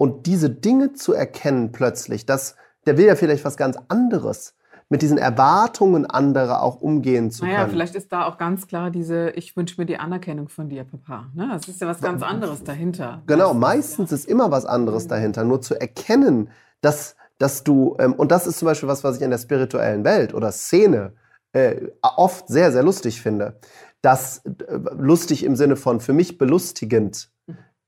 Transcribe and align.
Und 0.00 0.24
diese 0.24 0.48
Dinge 0.48 0.94
zu 0.94 1.12
erkennen 1.12 1.72
plötzlich, 1.72 2.24
dass 2.24 2.56
der 2.86 2.96
will 2.96 3.04
ja 3.04 3.16
vielleicht 3.16 3.44
was 3.44 3.58
ganz 3.58 3.76
anderes, 3.88 4.54
mit 4.88 5.02
diesen 5.02 5.18
Erwartungen 5.18 6.06
anderer 6.06 6.62
auch 6.62 6.80
umgehen 6.80 7.30
zu 7.30 7.44
naja, 7.44 7.58
können. 7.58 7.72
vielleicht 7.72 7.94
ist 7.94 8.10
da 8.10 8.24
auch 8.24 8.38
ganz 8.38 8.66
klar 8.66 8.90
diese, 8.90 9.28
ich 9.32 9.54
wünsche 9.58 9.78
mir 9.78 9.84
die 9.84 9.98
Anerkennung 9.98 10.48
von 10.48 10.70
dir, 10.70 10.84
Papa. 10.84 11.26
Ne? 11.34 11.50
Das 11.52 11.68
ist 11.68 11.82
ja 11.82 11.86
was 11.86 12.00
ganz 12.00 12.22
anderes 12.22 12.64
dahinter. 12.64 13.22
Genau, 13.26 13.52
meistens 13.52 14.10
ist 14.10 14.26
immer 14.26 14.50
was 14.50 14.64
anderes 14.64 15.06
dahinter. 15.06 15.44
Nur 15.44 15.60
zu 15.60 15.78
erkennen, 15.78 16.48
dass, 16.80 17.14
dass 17.36 17.62
du, 17.62 17.94
ähm, 17.98 18.14
und 18.14 18.32
das 18.32 18.46
ist 18.46 18.58
zum 18.58 18.66
Beispiel 18.66 18.88
was, 18.88 19.04
was 19.04 19.18
ich 19.18 19.22
in 19.22 19.30
der 19.30 19.36
spirituellen 19.36 20.02
Welt 20.04 20.32
oder 20.32 20.50
Szene 20.50 21.12
äh, 21.52 21.76
oft 22.00 22.48
sehr, 22.48 22.72
sehr 22.72 22.82
lustig 22.82 23.20
finde. 23.20 23.58
Das 24.00 24.46
äh, 24.46 24.78
lustig 24.96 25.44
im 25.44 25.56
Sinne 25.56 25.76
von 25.76 26.00
für 26.00 26.14
mich 26.14 26.38
belustigend, 26.38 27.30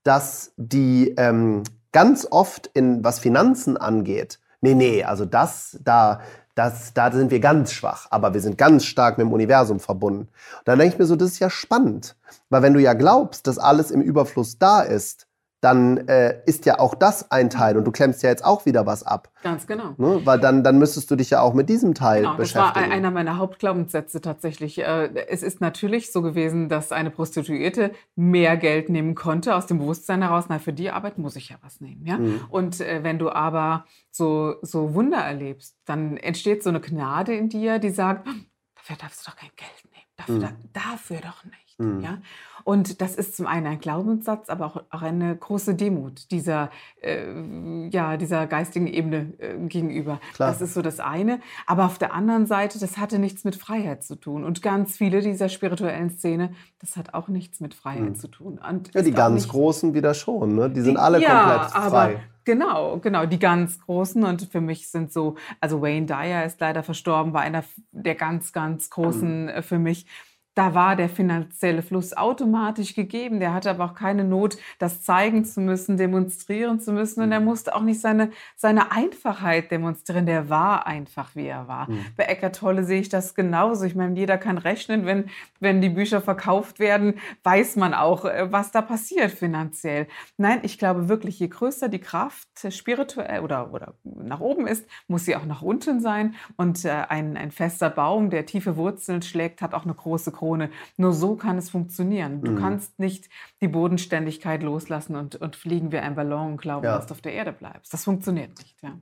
dass 0.03 0.53
die 0.59 1.15
ähm, 1.17 1.63
ganz 1.93 2.27
oft 2.31 2.69
in 2.75 3.05
was 3.05 3.19
Finanzen 3.19 3.77
angeht, 3.77 4.39
nee, 4.61 4.75
nee, 4.75 5.05
also 5.05 5.25
das, 5.25 5.79
da, 5.85 6.21
das, 6.55 6.95
da 6.95 7.11
sind 7.11 7.31
wir 7.31 7.41
ganz 7.41 7.73
schwach, 7.73 8.07
aber 8.11 8.35
wir 8.35 8.41
sind 8.41 8.59
ganz 8.59 8.85
stark 8.85 9.19
mit 9.19 9.27
dem 9.27 9.33
Universum 9.33 9.81
verbunden. 9.81 10.23
Und 10.23 10.29
dann 10.65 10.79
denke 10.79 10.95
ich 10.95 10.99
mir 10.99 11.07
so, 11.07 11.17
das 11.17 11.31
ist 11.31 11.39
ja 11.39 11.51
spannend, 11.51 12.17
weil 12.51 12.63
wenn 12.63 12.75
du 12.75 12.81
ja 12.81 12.95
glaubst, 12.95 13.47
dass 13.47 13.59
alles 13.59 13.91
im 13.91 14.03
Überfluss 14.03 14.59
da 14.59 14.81
ist, 14.83 15.27
dann 15.63 16.09
äh, 16.09 16.41
ist 16.45 16.67
ja 16.67 16.81
auch 16.81 16.95
das 16.97 17.31
ein 17.31 17.49
Teil 17.49 17.77
und 17.77 17.85
du 17.85 17.93
klemmst 17.93 18.23
ja 18.25 18.29
jetzt 18.31 18.45
auch 18.45 18.67
wieder 18.67 18.85
was 18.85 19.05
ab. 19.05 19.31
Ganz 19.45 19.67
genau. 19.69 19.95
Ne? 19.97 20.21
Weil 20.25 20.41
dann, 20.41 20.65
dann 20.65 20.77
müsstest 20.79 21.09
du 21.11 21.15
dich 21.17 21.31
ja 21.31 21.41
auch 21.41 21.55
mit 21.55 21.69
diesem 21.69 21.95
Teil 21.95 22.23
Genau, 22.23 22.33
das 22.33 22.53
beschäftigen. 22.53 22.87
war 22.87 22.93
einer 22.93 23.11
meiner 23.13 23.39
Hauptglaubenssätze 23.39 24.21
tatsächlich. 24.21 24.81
Äh, 24.81 25.27
Es 25.29 25.45
ist 25.45 25.61
natürlich 25.61 26.11
so 26.11 26.21
gewesen, 26.21 26.69
dass 26.69 26.91
eine 26.91 27.11
Prostituierte 27.11 27.93
mehr 28.17 28.57
Geld 28.57 28.89
nehmen 28.89 29.15
konnte 29.15 29.55
aus 29.55 29.67
dem 29.67 29.79
Bewusstsein 29.79 30.21
heraus, 30.23 30.47
na, 30.49 30.59
für 30.59 30.73
die 30.73 30.91
Arbeit 30.91 31.19
muss 31.19 31.37
ich 31.37 31.51
ja 31.51 31.57
was 31.63 31.81
nehmen. 31.81 32.05
Ja? 32.05 32.19
Mhm. 32.19 32.41
Und 32.51 32.81
äh, 32.81 33.05
wenn 33.05 33.21
du 33.21 33.31
aber 33.31 33.85
so, 34.11 34.57
so 34.63 34.95
Wunder 34.95 35.19
erlebst, 35.19 35.77
dann 35.85 36.17
entsteht 36.17 36.65
so 36.65 36.71
eine 36.71 36.81
Gnade 36.81 37.37
in 37.37 37.49
dir, 37.49 37.79
die 37.79 37.91
sagt, 37.91 38.27
dafür 38.75 38.97
darfst 38.97 39.25
du 39.25 39.31
doch 39.31 39.37
kein 39.39 39.51
Geld 39.55 39.71
nehmen. 39.93 40.03
Dafür, 40.17 40.35
Mhm. 40.35 40.71
da, 40.73 40.91
dafür 40.91 41.19
doch 41.19 41.45
nicht. 41.45 41.62
Mhm. 41.79 42.01
Ja? 42.01 42.19
Und 42.65 43.01
das 43.01 43.17
ist 43.17 43.37
zum 43.37 43.47
einen 43.47 43.67
ein 43.67 43.81
Glaubenssatz, 43.81 44.49
aber 44.49 44.67
auch, 44.67 44.83
auch 44.91 45.03
eine 45.03 45.35
große 45.35 45.75
Demut 45.75 46.31
dieser, 46.31 46.71
äh, 47.01 47.89
ja, 47.91 48.17
dieser 48.17 48.47
geistigen 48.47 48.87
Ebene 48.87 49.33
äh, 49.39 49.57
gegenüber. 49.67 50.21
Klar. 50.35 50.51
Das 50.51 50.61
ist 50.61 50.75
so 50.75 50.83
das 50.83 51.01
eine. 51.01 51.41
Aber 51.67 51.87
auf 51.87 51.99
der 51.99 52.15
anderen 52.15 52.47
Seite, 52.47 52.79
das 52.79 52.99
hatte 52.99 53.19
nichts 53.19 53.43
mit 53.43 53.57
Freiheit 53.57 54.05
zu 54.05 54.15
tun. 54.15 54.45
Und 54.45 54.63
ganz 54.63 54.97
viele 54.97 55.23
dieser 55.23 55.49
spirituellen 55.49 56.11
Szene, 56.11 56.53
das 56.81 56.97
hat 56.97 57.15
auch 57.15 57.29
nichts 57.29 57.61
mit 57.61 57.75
Freiheit 57.75 58.11
Mhm. 58.11 58.15
zu 58.15 58.29
tun. 58.29 58.61
Und 58.69 58.95
ja, 58.95 59.03
die 59.03 59.11
ganz 59.11 59.49
Großen 59.49 59.93
wieder 59.95 60.15
schon, 60.15 60.55
ne? 60.55 60.71
Die 60.71 60.83
sind 60.83 60.97
alle 60.97 61.21
ja, 61.21 61.41
komplett 61.41 61.77
aber 61.77 61.91
frei. 61.91 62.23
Genau, 62.45 62.99
genau, 62.99 63.27
die 63.27 63.39
ganz 63.39 63.81
großen 63.81 64.25
und 64.25 64.43
für 64.51 64.61
mich 64.61 64.89
sind 64.89 65.13
so, 65.13 65.37
also 65.61 65.81
Wayne 65.81 66.07
Dyer 66.07 66.45
ist 66.45 66.61
leider 66.61 66.83
verstorben, 66.83 67.33
war 67.33 67.43
einer 67.43 67.63
der 67.93 68.17
ganz, 68.17 68.53
ganz 68.53 68.91
großen 68.91 69.49
äh, 69.49 69.63
für 69.63 69.79
mich. 69.79 70.07
Da 70.55 70.75
war 70.75 70.97
der 70.97 71.09
finanzielle 71.09 71.83
Fluss 71.83 72.15
automatisch 72.15 72.95
gegeben. 72.95 73.41
Der 73.41 73.55
hatte 73.55 73.71
aber 73.71 73.87
auch 73.87 73.95
keine 73.95 74.25
Not, 74.25 74.59
das 74.79 75.03
zeigen 75.03 75.45
zu 75.45 75.61
müssen, 75.61 75.97
demonstrieren 75.97 76.79
zu 76.79 76.93
müssen. 76.93 77.23
Und 77.23 77.33
er 77.33 77.41
musste 77.41 77.75
auch 77.75 77.83
nicht 77.83 78.01
seine, 78.01 78.31
seine 78.57 78.93
Einfachheit 78.93 79.71
demonstrieren. 79.71 80.27
Der 80.27 80.51
war 80.51 80.87
einfach, 80.87 81.35
wie 81.35 81.47
er 81.47 81.69
war. 81.69 81.91
Mhm. 81.91 82.05
Bei 82.17 82.25
Eckart 82.25 82.57
Tolle 82.57 82.85
sehe 82.85 83.01
ich 83.01 83.09
das 83.09 83.35
genauso. 83.35 83.85
Ich 83.85 83.95
meine, 83.95 84.19
jeder 84.19 84.37
kann 84.37 84.59
rechnen, 84.59 85.07
wenn, 85.07 85.31
wenn 85.59 85.81
die 85.81 85.89
Bücher 85.89 86.21
verkauft 86.21 86.79
werden, 86.79 87.15
weiß 87.45 87.77
man 87.77 87.95
auch, 87.95 88.25
äh, 88.27 88.53
was 88.53 88.73
da 88.73 88.83
passiert 88.83 89.31
finanziell. 89.31 90.07
Nein, 90.37 90.61
ich 90.63 90.79
glaube 90.79 91.09
wirklich, 91.09 91.39
je 91.39 91.49
größer 91.49 91.89
die 91.89 92.01
Kraft 92.01 92.49
spirituell 92.69 93.41
oder, 93.41 93.73
oder 93.73 93.95
nach 94.05 94.41
oben 94.41 94.67
ist, 94.67 94.87
muss 95.07 95.25
sie 95.25 95.37
auch 95.37 95.47
nach 95.47 95.63
unten 95.63 96.01
sein. 96.01 96.35
Und 96.57 96.85
äh, 96.85 96.91
ein, 97.09 97.37
ein 97.37 97.51
fester 97.51 97.89
Baum, 97.89 98.29
der 98.29 98.45
tiefe 98.45 98.77
Wurzeln 98.77 99.23
schlägt, 99.23 99.63
hat 99.63 99.73
auch 99.73 99.85
eine 99.85 99.95
große 99.95 100.33
Krone. 100.43 100.71
Nur 100.97 101.13
so 101.13 101.37
kann 101.37 101.57
es 101.57 101.71
funktionieren. 101.71 102.43
Du 102.43 102.51
Mhm. 102.51 102.57
kannst 102.59 102.99
nicht 102.99 103.29
die 103.61 103.69
Bodenständigkeit 103.69 104.61
loslassen 104.65 105.15
und, 105.15 105.37
und 105.37 105.55
fliegen 105.55 105.93
wie 105.93 105.99
ein 105.99 106.17
Ballon 106.17 106.53
und 106.53 106.61
glauben, 106.61 106.85
Ja. 106.85 106.97
dass 106.97 107.07
du 107.07 107.15
auf 107.15 107.21
der 107.21 107.33
Erde 107.33 107.53
bleibst. 107.53 107.93
Das 107.95 108.03
funktioniert 108.03 108.51
nicht. 108.59 108.75
Ja. 108.83 108.99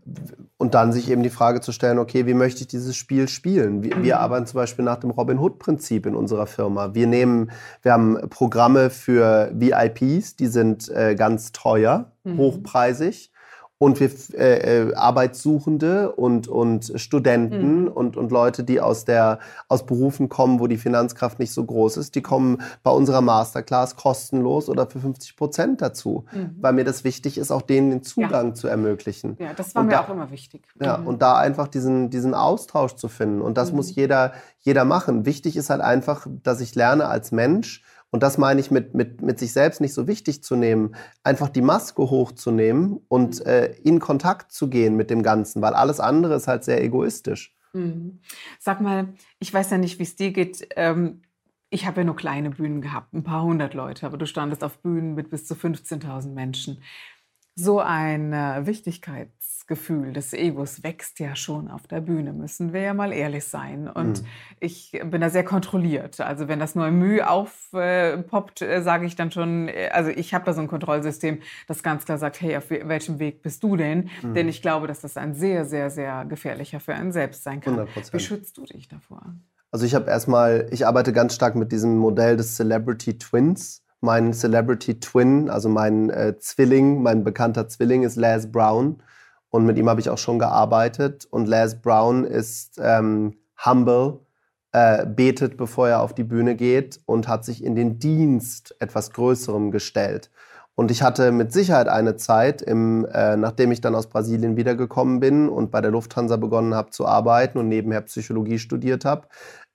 Und 0.59 0.75
dann 0.75 0.93
sich 0.93 1.11
eben 1.11 1.23
die 1.23 1.31
Frage 1.31 1.63
zu 1.63 1.73
stellen, 1.73 1.99
okay, 1.99 2.27
wie 2.27 2.35
möchte 2.35 2.61
ich 2.61 2.67
dieses 2.69 2.95
Spiel 2.95 3.27
spielen? 3.27 3.83
Wir, 3.83 3.93
wir 4.03 4.17
Mhm. 4.17 4.21
arbeiten 4.21 4.47
zum 4.47 4.59
Beispiel 4.59 4.85
nach 4.85 4.99
dem 4.99 5.09
Robin 5.11 5.39
Hood-Prinzip 5.39 6.05
in 6.05 6.15
unserer 6.15 6.47
Firma. 6.47 6.95
Wir 6.95 7.07
nehmen, 7.07 7.51
wir 7.81 7.93
haben 7.95 8.19
Programme 8.29 8.91
für 8.91 9.51
VIPs, 9.55 10.37
die 10.37 10.47
sind 10.49 10.91
äh, 10.91 11.15
ganz 11.15 11.53
teuer, 11.53 12.13
Mhm. 12.25 12.37
hochpreisig. 12.37 13.30
Und 13.83 13.99
wir 13.99 14.11
äh, 14.39 14.89
äh, 14.89 14.95
Arbeitssuchende 14.95 16.13
und, 16.13 16.49
und 16.49 16.93
Studenten 16.97 17.83
Mhm. 17.85 17.89
und, 17.89 18.17
und 18.19 18.31
Leute, 18.31 18.63
die 18.63 18.79
aus, 18.79 19.07
der, 19.07 19.39
aus 19.69 19.87
Berufen 19.87 20.29
kommen, 20.29 20.61
wo 20.61 20.67
die 20.67 20.77
Finanzkraft 20.77 21.39
nicht 21.39 21.53
so 21.53 21.65
groß 21.65 21.97
ist, 21.97 22.15
die 22.15 22.21
kommen 22.21 22.59
bei 22.83 22.91
unserer 22.91 23.23
Masterclass 23.23 23.97
kostenlos 23.97 24.69
oder 24.69 24.87
für 24.87 24.99
50 25.01 25.35
Prozent 25.35 25.81
dazu, 25.81 26.27
Mhm. 26.33 26.57
weil 26.61 26.75
mir 26.75 26.85
das 26.85 27.05
wichtig 27.05 27.39
ist, 27.39 27.51
auch 27.51 27.63
denen 27.63 27.89
den 27.91 28.03
Zugang 28.03 28.55
zu 28.55 28.69
ermöglichen. 28.69 29.37
ja, 29.41 29.55
das 29.55 29.75
war 29.75 29.81
Und 29.81 29.87
mir 29.89 29.93
da- 29.95 30.01
auch 30.05 30.11
immer 30.11 30.31
wichtig. 30.31 30.63
Ja, 30.79 30.99
Mhm. 30.99 31.07
und 31.07 31.23
da 31.23 31.39
einfach 31.39 31.67
diesen, 31.67 32.11
diesen 32.11 32.35
Austausch 32.35 32.97
zu 32.97 33.09
finden. 33.09 33.41
Und 33.41 33.57
das 33.57 33.71
Mhm. 33.71 33.77
muss 33.77 33.95
jeder, 33.95 34.33
jeder 34.61 34.85
machen. 34.85 35.25
Wichtig 35.25 35.57
ist 35.57 35.71
halt 35.71 35.81
einfach, 35.81 36.27
dass 36.43 36.61
ich 36.61 36.75
lerne 36.75 37.07
als 37.09 37.33
Mensch, 37.33 37.83
und 38.11 38.23
das 38.23 38.39
meine 38.39 38.61
ich 38.61 38.71
mit, 38.71 38.95
mit, 38.95 39.23
mit 39.23 39.39
sich 39.39 39.53
selbst 39.53 39.81
nicht 39.81 39.95
so 39.95 40.07
wichtig 40.07 40.43
zu 40.43 40.57
nehmen, 40.57 40.95
einfach 41.23 41.49
die 41.49 41.63
Maske 41.63 42.03
hochzunehmen 42.03 43.01
und 43.09 43.41
Mhm. 43.41 43.47
äh, 43.47 43.67
in 43.67 44.01
Kontakt 44.01 44.53
zu 44.53 44.69
gehen 44.69 44.97
mit 44.97 45.11
dem 45.11 45.23
Ganzen, 45.23 45.63
weil 45.63 45.75
alles 45.75 46.01
andere 46.01 46.35
ist 46.35 46.49
halt 46.49 46.65
sehr 46.65 46.83
egoistisch. 46.83 47.55
Mhm. 47.73 48.21
Sag 48.59 48.81
mal, 48.81 49.15
ich 49.39 49.53
weiß 49.53 49.71
ja 49.71 49.79
nicht, 49.79 49.99
wie 49.99 50.03
es 50.05 50.17
dir 50.17 50.33
geht. 50.33 50.67
Ähm, 50.77 51.23
ich 51.71 51.87
habe 51.87 52.01
ja 52.01 52.05
nur 52.05 52.17
kleine 52.17 52.51
Bühnen 52.51 52.81
gehabt, 52.81 53.13
ein 53.13 53.23
paar 53.23 53.45
hundert 53.45 53.75
Leute, 53.75 54.07
aber 54.07 54.19
du 54.19 54.27
standest 54.27 54.65
auf 54.65 54.79
Bühnen 54.79 55.15
mit 55.15 55.31
bis 55.31 55.47
zu 55.47 55.55
15.000 55.55 56.33
Menschen. 56.33 56.83
So 57.55 57.79
ein 57.79 58.33
äh, 58.33 58.67
Wichtigkeitsgefühl 59.71 60.13
des 60.13 60.33
Egos 60.33 60.83
wächst 60.83 61.19
ja 61.21 61.37
schon 61.37 61.71
auf 61.71 61.87
der 61.87 62.01
Bühne, 62.01 62.33
müssen 62.33 62.73
wir 62.73 62.81
ja 62.83 62.95
mal 62.95 63.13
ehrlich 63.13 63.45
sein. 63.45 63.89
Und 63.89 64.23
Mhm. 64.23 64.27
ich 64.59 65.01
bin 65.05 65.21
da 65.21 65.31
sehr 65.31 65.45
kontrolliert. 65.45 66.21
Also 66.21 66.49
wenn 66.49 66.59
das 66.59 66.75
nur 66.75 66.87
im 66.89 66.99
Mühe 66.99 67.29
aufpoppt, 67.29 68.63
äh, 68.63 68.83
sage 68.83 69.07
ich 69.07 69.17
dann 69.17 69.31
schon, 69.31 69.69
äh, 69.69 69.91
also 69.93 70.11
ich 70.11 70.35
habe 70.35 70.45
da 70.45 70.53
so 70.53 70.61
ein 70.61 70.69
Kontrollsystem, 70.69 71.39
das 71.69 71.83
ganz 71.83 72.05
klar 72.05 72.19
sagt, 72.19 72.41
hey, 72.41 72.57
auf 72.57 72.71
we- 72.71 72.83
welchem 72.87 73.19
Weg 73.19 73.43
bist 73.43 73.63
du 73.63 73.77
denn? 73.77 74.11
Mhm. 74.23 74.35
Denn 74.35 74.49
ich 74.49 74.61
glaube, 74.63 74.87
dass 74.87 75.01
das 75.01 75.17
ein 75.17 75.35
sehr, 75.35 75.65
sehr, 75.65 75.91
sehr 75.91 76.25
gefährlicher 76.25 76.81
für 76.81 76.95
einen 76.95 77.13
selbst 77.13 77.45
sein 77.45 77.61
kann. 77.61 77.75
100%. 77.75 78.13
Wie 78.13 78.21
schützt 78.21 78.59
du 78.59 78.65
dich 78.65 78.89
davor? 78.89 79.23
Also 79.71 79.87
ich 79.87 79.95
habe 79.95 80.11
erstmal, 80.11 80.67
ich 80.73 80.87
arbeite 80.87 81.13
ganz 81.13 81.35
stark 81.35 81.55
mit 81.55 81.71
diesem 81.71 81.97
Modell 81.97 82.37
des 82.37 82.57
Celebrity 82.57 83.19
Twins. 83.19 83.83
Mein 84.01 84.33
Celebrity 84.33 84.99
Twin, 84.99 85.49
also 85.51 85.69
mein 85.69 86.09
äh, 86.11 86.35
Zwilling, 86.39 87.03
mein 87.03 87.23
bekannter 87.23 87.69
Zwilling 87.69 88.03
ist 88.03 88.17
Laz 88.17 88.51
Brown. 88.51 89.01
Und 89.51 89.67
mit 89.67 89.77
ihm 89.79 89.89
habe 89.89 90.01
ich 90.01 90.11
auch 90.11 90.19
schon 90.19 90.39
gearbeitet. 90.39 91.27
Und 91.31 91.47
Laz 91.47 91.81
Brown 91.81 92.25
ist 92.25 92.81
ähm, 92.83 93.35
humble, 93.65 94.21
äh, 94.73 95.05
betet, 95.07 95.57
bevor 95.57 95.89
er 95.89 96.01
auf 96.01 96.15
die 96.15 96.25
Bühne 96.25 96.55
geht 96.55 97.01
und 97.05 97.29
hat 97.29 97.45
sich 97.45 97.65
in 97.65 97.75
den 97.75 97.99
Dienst 97.99 98.77
etwas 98.79 99.11
Größerem 99.11 99.71
gestellt. 99.71 100.31
Und 100.77 100.91
ich 100.91 101.03
hatte 101.03 101.33
mit 101.33 101.53
Sicherheit 101.53 101.89
eine 101.89 102.17
Zeit, 102.17 102.63
im, 102.63 103.05
äh, 103.13 103.37
nachdem 103.37 103.71
ich 103.73 103.81
dann 103.81 103.95
aus 103.95 104.07
Brasilien 104.07 104.57
wiedergekommen 104.57 105.21
bin 105.21 105.49
und 105.49 105.71
bei 105.71 105.81
der 105.81 105.91
Lufthansa 105.91 106.37
begonnen 106.37 106.75
habe 106.75 106.91
zu 106.91 107.07
arbeiten 107.07 107.59
und 107.59 107.69
nebenher 107.69 108.01
Psychologie 108.03 108.59
studiert 108.59 109.05
habe, 109.05 109.27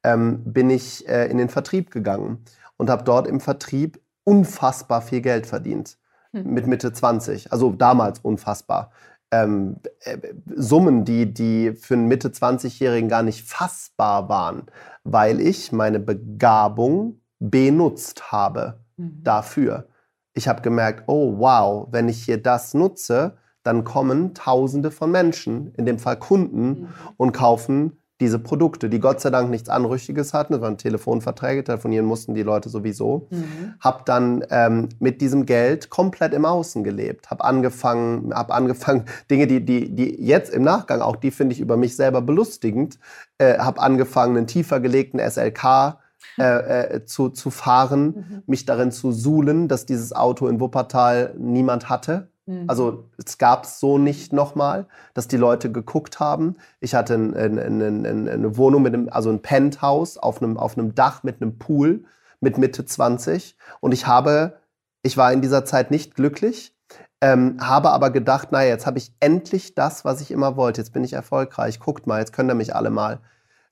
ähm, 0.04 0.42
bin 0.46 0.70
ich 0.70 1.08
äh, 1.08 1.28
in 1.28 1.38
den 1.38 1.50
Vertrieb 1.50 1.92
gegangen 1.92 2.44
und 2.78 2.90
habe 2.90 3.04
dort 3.04 3.28
im 3.28 3.40
Vertrieb 3.40 4.00
unfassbar 4.24 5.02
viel 5.02 5.22
Geld 5.22 5.46
verdient. 5.46 5.98
Hm. 6.32 6.54
Mit 6.54 6.66
Mitte 6.68 6.92
20. 6.92 7.52
Also 7.52 7.72
damals 7.72 8.20
unfassbar. 8.20 8.92
Ähm, 9.32 9.78
äh, 10.02 10.18
Summen, 10.56 11.04
die, 11.04 11.34
die 11.34 11.74
für 11.74 11.96
einen 11.96 12.08
Mitte 12.08 12.30
20-Jährigen 12.30 13.10
gar 13.10 13.24
nicht 13.24 13.48
fassbar 13.48 14.30
waren, 14.30 14.64
weil 15.04 15.42
ich 15.42 15.72
meine 15.72 16.00
Begabung 16.00 17.22
benutzt 17.40 18.32
habe 18.32 18.86
Mhm. 18.98 19.24
dafür. 19.24 19.88
ich 20.38 20.50
habe 20.50 20.62
gemerkt, 20.62 21.06
oh 21.08 21.36
wow, 21.38 21.88
wenn 21.92 22.10
ich 22.10 22.26
hier 22.26 22.42
das 22.42 22.74
nutze, 22.74 23.38
dann 23.64 23.86
kommen 23.86 24.34
Tausende 24.34 24.92
von 24.92 25.10
Menschen, 25.10 25.74
in 25.76 25.86
dem 25.86 25.98
Fall 25.98 26.20
Kunden, 26.20 26.68
mhm. 26.68 26.88
und 27.16 27.32
kaufen 27.32 28.02
diese 28.22 28.40
Produkte, 28.40 28.90
die 28.90 29.00
Gott 29.00 29.20
sei 29.20 29.30
Dank 29.30 29.50
nichts 29.50 29.68
Anrüchiges 29.68 30.34
hatten. 30.34 30.54
Das 30.54 30.62
waren 30.62 30.78
Telefonverträge, 30.78 31.64
telefonieren 31.66 32.06
mussten 32.06 32.34
die 32.34 32.44
Leute 32.44 32.70
sowieso. 32.70 33.28
Mhm. 33.30 33.74
Habe 33.82 34.04
dann 34.06 34.46
ähm, 34.50 34.90
mit 35.00 35.20
diesem 35.20 35.46
Geld 35.46 35.90
komplett 35.90 36.34
im 36.34 36.46
Außen 36.46 36.84
gelebt. 36.84 37.30
Habe 37.30 37.44
angefangen, 37.44 38.34
hab 38.34 38.52
angefangen 38.52 39.06
Dinge, 39.30 39.48
die, 39.48 39.66
die, 39.66 39.94
die 39.94 40.24
jetzt 40.24 40.54
im 40.54 40.64
Nachgang 40.64 41.02
auch, 41.02 41.18
die 41.18 41.32
finde 41.32 41.54
ich 41.54 41.60
über 41.60 41.76
mich 41.76 41.96
selber 41.98 42.22
belustigend. 42.22 43.00
Äh, 43.38 43.58
habe 43.58 43.82
angefangen, 43.82 44.38
einen 44.38 44.48
tiefer 44.48 44.80
gelegten 44.80 45.20
SLK 45.20 46.00
äh, 46.38 46.44
äh, 46.44 47.06
zu, 47.06 47.30
zu 47.30 47.50
fahren, 47.50 48.06
mhm. 48.06 48.44
mich 48.46 48.66
darin 48.66 48.92
zu 48.92 49.12
suhlen, 49.12 49.68
dass 49.68 49.86
dieses 49.86 50.14
Auto 50.14 50.48
in 50.48 50.60
Wuppertal 50.60 51.34
niemand 51.38 51.90
hatte. 51.90 52.30
Mhm. 52.46 52.66
Also 52.68 53.10
es 53.24 53.38
gab 53.38 53.64
es 53.66 53.80
so 53.80 53.98
nicht 53.98 54.34
nochmal, 54.34 54.88
dass 55.14 55.28
die 55.28 55.38
Leute 55.38 55.72
geguckt 55.72 56.20
haben. 56.20 56.56
Ich 56.80 56.96
hatte 56.96 57.16
ein, 57.16 57.36
ein, 57.36 57.82
ein, 57.82 58.28
eine 58.28 58.58
Wohnung 58.58 58.84
mit 58.84 58.94
einem, 58.94 59.10
also 59.10 59.30
ein 59.30 59.42
Penthouse 59.42 60.18
auf 60.18 60.42
einem, 60.42 60.58
auf 60.58 60.78
einem 60.78 60.96
Dach 60.96 61.24
mit 61.24 61.42
einem 61.42 61.58
Pool 61.58 62.06
mit 62.40 62.58
Mitte 62.58 62.86
20 62.86 63.58
und 63.80 63.94
ich 63.94 64.08
habe, 64.08 64.58
ich 65.02 65.18
war 65.18 65.32
in 65.34 65.42
dieser 65.42 65.66
Zeit 65.66 65.90
nicht 65.90 66.16
glücklich, 66.16 66.76
ähm, 67.22 67.58
habe 67.60 67.92
aber 67.92 68.12
gedacht, 68.12 68.52
naja, 68.52 68.70
jetzt 68.70 68.86
habe 68.86 68.98
ich 68.98 69.14
endlich 69.20 69.74
das, 69.74 70.06
was 70.06 70.22
ich 70.22 70.32
immer 70.32 70.58
wollte. 70.58 70.82
Jetzt 70.82 70.94
bin 70.94 71.04
ich 71.04 71.14
erfolgreich. 71.14 71.80
Guckt 71.80 72.08
mal, 72.08 72.20
jetzt 72.20 72.34
können 72.34 72.50
ihr 72.50 72.56
mich 72.56 72.76
alle 72.76 72.90
mal. 72.90 73.20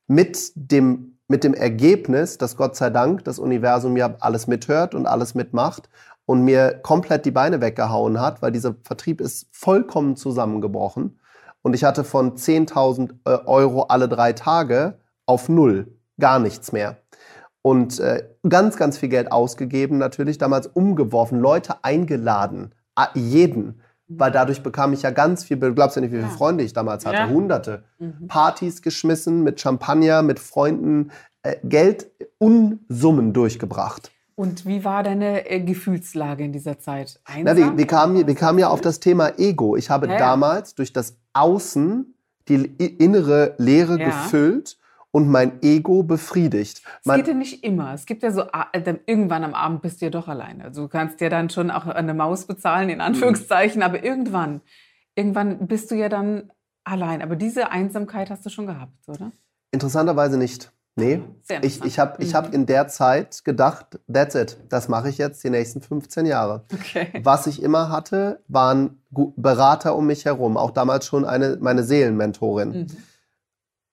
Mit 0.07 0.51
dem, 0.55 1.19
mit 1.27 1.43
dem 1.43 1.53
Ergebnis, 1.53 2.37
dass 2.37 2.57
Gott 2.57 2.75
sei 2.75 2.89
Dank 2.89 3.23
das 3.25 3.39
Universum 3.39 3.97
ja 3.97 4.15
alles 4.21 4.47
mithört 4.47 4.95
und 4.95 5.05
alles 5.05 5.35
mitmacht 5.35 5.89
und 6.25 6.43
mir 6.43 6.79
komplett 6.83 7.25
die 7.25 7.31
Beine 7.31 7.61
weggehauen 7.61 8.19
hat, 8.19 8.41
weil 8.41 8.51
dieser 8.51 8.75
Vertrieb 8.83 9.21
ist 9.21 9.47
vollkommen 9.51 10.15
zusammengebrochen. 10.15 11.19
Und 11.61 11.73
ich 11.73 11.83
hatte 11.83 12.03
von 12.03 12.35
10.000 12.35 13.11
äh, 13.25 13.45
Euro 13.45 13.83
alle 13.83 14.07
drei 14.07 14.33
Tage 14.33 14.99
auf 15.25 15.49
null, 15.49 15.97
gar 16.19 16.39
nichts 16.39 16.71
mehr. 16.71 16.97
Und 17.61 17.99
äh, 17.99 18.27
ganz, 18.47 18.75
ganz 18.75 18.97
viel 18.97 19.09
Geld 19.09 19.31
ausgegeben 19.31 19.97
natürlich, 19.97 20.37
damals 20.37 20.67
umgeworfen, 20.67 21.39
Leute 21.39 21.83
eingeladen, 21.83 22.75
jeden. 23.13 23.81
Weil 24.09 24.31
dadurch 24.31 24.61
bekam 24.61 24.91
ich 24.91 25.01
ja 25.01 25.11
ganz 25.11 25.45
viel, 25.45 25.57
du 25.57 25.73
glaubst 25.73 25.95
ja 25.95 26.01
nicht, 26.01 26.11
wie 26.11 26.17
viele 26.17 26.27
ja. 26.27 26.35
Freunde 26.35 26.63
ich 26.63 26.73
damals 26.73 27.05
hatte, 27.05 27.17
ja. 27.17 27.29
hunderte. 27.29 27.85
Mhm. 27.99 28.27
Partys 28.27 28.81
geschmissen 28.81 29.43
mit 29.43 29.61
Champagner, 29.61 30.21
mit 30.21 30.39
Freunden, 30.39 31.11
äh, 31.41 31.55
Geld, 31.63 32.11
Unsummen 32.37 33.31
durchgebracht. 33.31 34.11
Und 34.35 34.65
wie 34.65 34.83
war 34.83 35.03
deine 35.03 35.49
äh, 35.49 35.59
Gefühlslage 35.59 36.43
in 36.43 36.51
dieser 36.51 36.79
Zeit? 36.79 37.19
Einsam? 37.25 37.57
Na, 37.57 37.77
wir, 37.77 37.87
kamen, 37.87 38.27
wir 38.27 38.35
kamen 38.35 38.59
ja 38.59 38.69
auf 38.69 38.81
das 38.81 38.99
Thema 38.99 39.37
Ego. 39.37 39.75
Ich 39.75 39.89
habe 39.89 40.07
ja, 40.07 40.17
damals 40.17 40.75
durch 40.75 40.91
das 40.93 41.17
Außen 41.33 42.15
die 42.47 42.65
innere 42.65 43.55
Leere 43.57 43.99
ja. 43.99 44.05
gefüllt 44.05 44.77
und 45.11 45.29
mein 45.29 45.61
Ego 45.61 46.01
befriedigt. 46.01 46.81
Es 47.05 47.13
geht 47.15 47.27
ja 47.27 47.33
nicht 47.35 47.63
immer. 47.63 47.93
Es 47.93 48.05
gibt 48.05 48.23
ja 48.23 48.31
so, 48.31 48.41
äh, 48.41 48.95
irgendwann 49.05 49.43
am 49.43 49.53
Abend 49.53 49.83
bist 49.83 50.01
du 50.01 50.05
ja 50.05 50.09
doch 50.09 50.27
alleine. 50.27 50.65
Also 50.65 50.83
du 50.83 50.87
kannst 50.87 51.21
ja 51.21 51.29
dann 51.29 51.51
schon 51.51 51.69
auch 51.69 51.85
eine 51.85 52.15
Maus 52.15 52.45
bezahlen, 52.45 52.89
in 52.89 52.99
Anführungszeichen, 52.99 53.77
mhm. 53.77 53.83
aber 53.83 54.03
irgendwann, 54.03 54.61
irgendwann 55.15 55.67
bist 55.67 55.91
du 55.91 55.95
ja 55.95 56.09
dann 56.09 56.51
allein. 56.83 57.21
Aber 57.21 57.35
diese 57.35 57.71
Einsamkeit 57.71 58.31
hast 58.31 58.45
du 58.45 58.49
schon 58.49 58.65
gehabt, 58.65 59.07
oder? 59.07 59.31
Interessanterweise 59.71 60.37
nicht. 60.37 60.71
Nee, 60.95 61.23
ich, 61.63 61.83
ich 61.83 61.97
habe 61.97 62.23
ich 62.23 62.35
hab 62.35 62.49
mhm. 62.49 62.53
in 62.53 62.65
der 62.67 62.87
Zeit 62.87 63.43
gedacht, 63.43 63.99
that's 64.11 64.35
it, 64.35 64.59
das 64.69 64.89
mache 64.89 65.09
ich 65.09 65.17
jetzt 65.17 65.43
die 65.43 65.49
nächsten 65.49 65.81
15 65.81 66.27
Jahre. 66.27 66.65
Okay. 66.71 67.19
Was 67.23 67.47
ich 67.47 67.63
immer 67.63 67.89
hatte, 67.89 68.41
waren 68.47 69.01
Berater 69.09 69.95
um 69.95 70.05
mich 70.05 70.25
herum, 70.25 70.55
auch 70.55 70.69
damals 70.69 71.07
schon 71.07 71.25
eine, 71.25 71.57
meine 71.59 71.83
Seelenmentorin. 71.83 72.69
Mhm. 72.69 72.87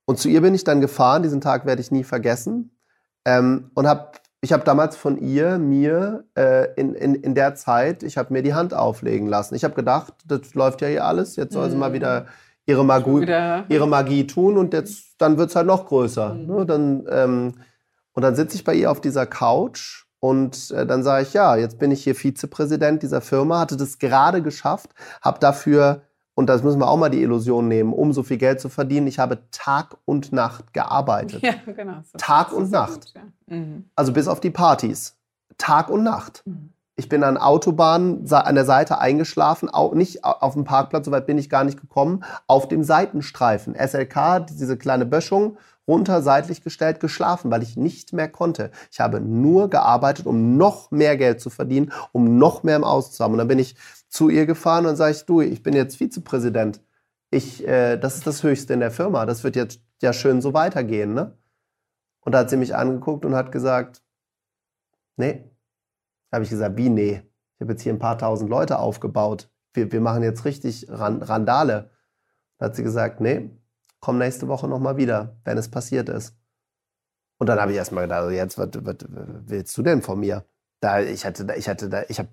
Und 0.05 0.19
zu 0.19 0.29
ihr 0.29 0.43
bin 0.43 0.55
ich 0.55 0.65
dann 0.65 0.83
gefahren, 0.83 1.23
diesen 1.23 1.41
Tag 1.41 1.65
werde 1.65 1.81
ich 1.81 1.91
nie 1.91 2.05
vergessen. 2.05 2.77
Ähm, 3.25 3.71
und 3.75 3.87
habe 3.87 4.13
ich 4.43 4.53
habe 4.53 4.65
damals 4.65 4.97
von 4.97 5.19
ihr 5.19 5.59
mir 5.59 6.25
äh, 6.35 6.73
in, 6.75 6.95
in, 6.95 7.15
in 7.15 7.35
der 7.35 7.55
Zeit, 7.55 8.03
ich 8.03 8.17
habe 8.17 8.33
mir 8.33 8.43
die 8.43 8.55
Hand 8.55 8.73
auflegen 8.73 9.27
lassen. 9.27 9.55
Ich 9.55 9.65
habe 9.65 9.75
gedacht, 9.75 10.15
das 10.27 10.55
läuft 10.55 10.81
ja 10.81 10.89
hier 10.89 11.05
alles, 11.05 11.37
jetzt 11.37 11.53
soll 11.53 11.71
sie 11.71 11.77
mal 11.77 11.91
mhm. 11.91 11.95
wieder 11.95 12.27
ihre 12.67 12.85
Magie, 12.85 13.27
ihre 13.69 13.89
Magie 13.89 14.27
tun 14.27 14.57
und 14.57 14.73
jetzt, 14.73 15.15
dann 15.19 15.39
wird 15.39 15.51
es 15.51 15.57
halt 15.57 15.67
noch 15.67 15.87
größer. 15.87 16.35
Mhm. 16.35 16.47
Ne? 16.47 16.67
Dann, 16.67 17.07
ähm, 17.11 17.55
und 18.13 18.23
dann 18.23 18.35
sitze 18.35 18.57
ich 18.57 18.65
bei 18.65 18.75
ihr 18.75 18.91
auf 18.91 19.01
dieser 19.01 19.27
Couch 19.27 20.05
und 20.21 20.71
äh, 20.71 20.87
dann 20.87 21.03
sage 21.03 21.23
ich, 21.23 21.33
ja, 21.33 21.57
jetzt 21.57 21.79
bin 21.79 21.91
ich 21.91 22.05
hier 22.05 22.15
Vizepräsident 22.15 23.03
dieser 23.03 23.21
Firma, 23.21 23.61
hatte 23.61 23.77
das 23.77 23.99
gerade 23.99 24.43
geschafft, 24.43 24.91
habe 25.23 25.39
dafür, 25.41 26.03
und 26.35 26.49
das 26.49 26.63
müssen 26.63 26.79
wir 26.79 26.89
auch 26.89 26.99
mal 26.99 27.09
die 27.09 27.23
Illusion 27.23 27.69
nehmen, 27.69 27.93
um 27.93 28.13
so 28.13 28.23
viel 28.23 28.37
Geld 28.37 28.61
zu 28.61 28.69
verdienen, 28.69 29.07
ich 29.07 29.19
habe 29.19 29.39
Tag 29.51 29.97
und 30.05 30.33
Nacht 30.33 30.73
gearbeitet. 30.73 31.43
Ja, 31.43 31.55
genau. 31.67 32.03
Tag 32.19 32.53
und 32.53 32.71
Nacht. 32.71 33.15
Gut, 33.15 33.15
ja. 33.15 33.57
mhm. 33.57 33.91
Also 33.95 34.13
bis 34.13 34.29
auf 34.29 34.41
die 34.41 34.51
Partys. 34.51 35.17
Tag 35.57 35.89
und 35.89 36.03
Nacht. 36.03 36.43
Mhm. 36.45 36.73
Ich 37.01 37.09
bin 37.09 37.25
an 37.25 37.39
Autobahnen 37.39 38.31
an 38.31 38.55
der 38.55 38.67
Seite 38.67 38.99
eingeschlafen, 38.99 39.71
auch 39.71 39.95
nicht 39.95 40.23
auf 40.23 40.53
dem 40.53 40.65
Parkplatz, 40.65 41.07
soweit 41.07 41.27
bin 41.27 41.39
ich 41.39 41.49
gar 41.49 41.65
nicht 41.65 41.81
gekommen, 41.81 42.25
auf 42.47 42.69
dem 42.69 42.85
Seitenstreifen. 42.85 43.75
SLK, 43.75 44.47
diese 44.51 44.77
kleine 44.77 45.07
Böschung, 45.07 45.57
runter, 45.89 46.21
seitlich 46.21 46.63
gestellt, 46.63 47.01
geschlafen, 47.01 47.51
weil 47.51 47.63
ich 47.63 47.79
nicht 47.79 48.13
mehr 48.13 48.29
konnte. 48.29 48.71
Ich 48.93 49.01
habe 49.01 49.19
nur 49.19 49.71
gearbeitet, 49.71 50.27
um 50.27 50.59
noch 50.59 50.91
mehr 50.91 51.17
Geld 51.17 51.41
zu 51.41 51.49
verdienen, 51.49 51.91
um 52.13 52.37
noch 52.37 52.65
mehr 52.65 52.77
im 52.77 52.85
Aus 52.85 53.13
zu 53.13 53.25
haben. 53.25 53.33
Und 53.33 53.39
dann 53.39 53.49
bin 53.49 53.59
ich 53.59 53.77
zu 54.11 54.29
ihr 54.29 54.45
gefahren 54.45 54.85
und 54.85 54.97
sage 54.97 55.13
ich, 55.13 55.25
du, 55.25 55.41
ich 55.41 55.63
bin 55.63 55.73
jetzt 55.73 55.97
Vizepräsident. 55.97 56.83
Ich, 57.31 57.67
äh, 57.67 57.97
das 57.97 58.17
ist 58.17 58.27
das 58.27 58.43
Höchste 58.43 58.75
in 58.75 58.81
der 58.81 58.91
Firma. 58.91 59.25
Das 59.25 59.43
wird 59.43 59.57
jetzt 59.57 59.81
ja 60.03 60.13
schön 60.13 60.43
so 60.43 60.53
weitergehen, 60.53 61.15
ne? 61.15 61.39
Und 62.21 62.33
da 62.33 62.41
hat 62.41 62.51
sie 62.51 62.59
mich 62.59 62.77
angeguckt 62.77 63.25
und 63.25 63.35
hat 63.35 63.53
gesagt, 63.53 64.03
nee, 65.17 65.50
da 66.31 66.37
habe 66.37 66.45
ich 66.45 66.51
gesagt, 66.51 66.77
wie 66.77 66.89
nee? 66.89 67.23
Ich 67.57 67.61
habe 67.61 67.73
jetzt 67.73 67.83
hier 67.83 67.93
ein 67.93 67.99
paar 67.99 68.19
tausend 68.19 68.49
Leute 68.49 68.79
aufgebaut. 68.79 69.51
Wir, 69.75 69.91
wir 69.93 70.01
machen 70.01 70.23
jetzt 70.23 70.45
richtig 70.45 70.87
Randale. 70.89 71.91
Da 72.59 72.67
hat 72.67 72.77
sie 72.77 72.83
gesagt, 72.83 73.21
nee, 73.21 73.51
komm 74.01 74.19
nächste 74.19 74.49
Woche 74.49 74.69
nochmal 74.69 74.97
wieder, 74.97 75.37
wenn 75.45 75.59
es 75.59 75.71
passiert 75.71 76.09
ist. 76.09 76.37
Und 77.39 77.49
dann 77.49 77.59
habe 77.59 77.73
ich 77.73 77.79
erstmal 77.79 78.05
gedacht, 78.05 78.23
also 78.23 78.31
jetzt, 78.31 78.59
was, 78.59 78.69
was, 78.75 78.97
willst 79.47 79.77
du 79.77 79.83
denn 79.83 80.03
von 80.03 80.21
mir? 80.21 80.45
Da, 80.81 81.01
ich 81.01 81.25
hatte 81.25 81.45
da, 81.45 81.55
ich 81.55 81.69
hatte 81.69 81.89
da, 81.89 82.03
ich 82.09 82.19
habe, 82.19 82.29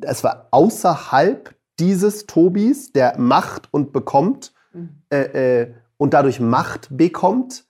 es 0.00 0.22
war 0.24 0.48
außerhalb 0.50 1.54
dieses 1.78 2.26
Tobis, 2.26 2.92
der 2.92 3.18
Macht 3.18 3.68
und 3.72 3.92
bekommt 3.92 4.52
mhm. 4.72 5.02
äh, 5.10 5.62
äh, 5.62 5.74
und 5.96 6.14
dadurch 6.14 6.38
Macht 6.40 6.88
bekommt, 6.90 7.64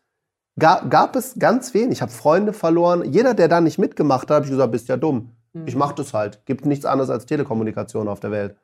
gab, 0.58 0.90
gab 0.90 1.16
es 1.16 1.38
ganz 1.38 1.72
wenig. 1.74 1.98
Ich 1.98 2.02
habe 2.02 2.12
Freunde 2.12 2.52
verloren. 2.52 3.04
Jeder, 3.12 3.34
der 3.34 3.48
da 3.48 3.60
nicht 3.60 3.78
mitgemacht 3.78 4.22
hat, 4.22 4.36
habe 4.36 4.44
ich 4.46 4.50
gesagt, 4.50 4.72
bist 4.72 4.88
ja 4.88 4.96
dumm. 4.96 5.36
Mhm. 5.52 5.66
Ich 5.66 5.76
mache 5.76 5.94
das 5.94 6.14
halt. 6.14 6.44
Gibt 6.46 6.66
nichts 6.66 6.84
anderes 6.84 7.10
als 7.10 7.26
Telekommunikation 7.26 8.08
auf 8.08 8.20
der 8.20 8.30
Welt. 8.30 8.56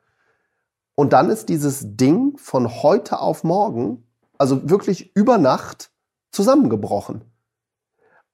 Und 0.95 1.13
dann 1.13 1.29
ist 1.29 1.49
dieses 1.49 1.95
Ding 1.95 2.37
von 2.37 2.83
heute 2.83 3.19
auf 3.19 3.43
morgen, 3.43 4.05
also 4.37 4.69
wirklich 4.69 5.15
über 5.15 5.37
Nacht, 5.37 5.91
zusammengebrochen. 6.31 7.23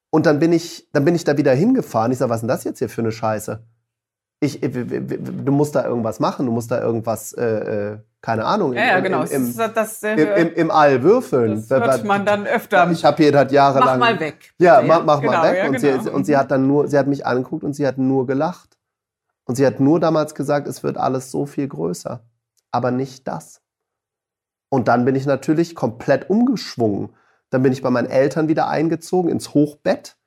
Und 0.09 0.25
dann 0.25 0.39
bin 0.39 0.53
ich, 0.53 0.89
dann 0.91 1.05
bin 1.05 1.15
ich 1.15 1.23
da 1.23 1.37
wieder 1.37 1.53
hingefahren. 1.53 2.11
Ich 2.11 2.17
sage, 2.17 2.29
was 2.29 2.37
ist 2.37 2.41
denn 2.41 2.47
das 2.47 2.63
jetzt 2.63 2.79
hier 2.79 2.89
für 2.89 3.01
eine 3.01 3.11
Scheiße? 3.11 3.63
Ich, 4.41 4.59
du 4.61 5.51
musst 5.51 5.75
da 5.75 5.85
irgendwas 5.85 6.19
machen, 6.19 6.45
du 6.45 6.51
musst 6.51 6.69
da 6.69 6.81
irgendwas 6.81 7.33
äh, 7.33 7.93
äh 7.93 7.97
keine 8.25 8.43
Ahnung, 8.45 8.73
ja, 8.73 8.85
ja, 8.85 8.99
genau. 9.01 9.21
im, 9.21 9.51
im, 9.51 9.55
das, 9.75 10.01
im, 10.01 10.17
im, 10.17 10.53
im, 10.55 10.71
All 10.71 11.03
würfeln. 11.03 11.63
Das 11.69 11.69
hört 11.69 12.05
man 12.05 12.25
dann 12.25 12.47
öfter. 12.47 12.89
Ich 12.89 13.05
habe 13.05 13.21
hier 13.21 13.31
das 13.31 13.51
jahrelang. 13.51 13.99
Mach 13.99 14.13
mal 14.13 14.19
weg. 14.19 14.51
Ja, 14.57 14.81
mach, 14.81 15.05
mach 15.05 15.21
genau, 15.21 15.33
mal 15.33 15.51
weg. 15.51 15.57
Ja, 15.59 15.67
und, 15.67 15.79
genau. 15.79 16.01
sie, 16.01 16.09
und 16.09 16.25
sie 16.25 16.35
hat 16.35 16.49
dann 16.49 16.65
nur, 16.65 16.87
sie 16.87 16.97
hat 16.97 17.05
mich 17.05 17.23
angeguckt 17.23 17.63
und 17.63 17.73
sie 17.73 17.85
hat 17.85 17.99
nur 17.99 18.25
gelacht. 18.25 18.79
Und 19.43 19.57
sie 19.57 19.65
hat 19.67 19.79
nur 19.79 19.99
damals 19.99 20.33
gesagt, 20.33 20.67
es 20.67 20.81
wird 20.81 20.97
alles 20.97 21.29
so 21.29 21.45
viel 21.45 21.67
größer. 21.67 22.23
Aber 22.71 22.89
nicht 22.89 23.27
das. 23.27 23.61
Und 24.69 24.87
dann 24.87 25.05
bin 25.05 25.15
ich 25.15 25.27
natürlich 25.27 25.75
komplett 25.75 26.27
umgeschwungen. 26.27 27.09
Dann 27.51 27.61
bin 27.61 27.73
ich 27.73 27.83
bei 27.83 27.91
meinen 27.91 28.09
Eltern 28.09 28.47
wieder 28.47 28.67
eingezogen 28.67 29.29
ins 29.29 29.53
Hochbett 29.53 30.17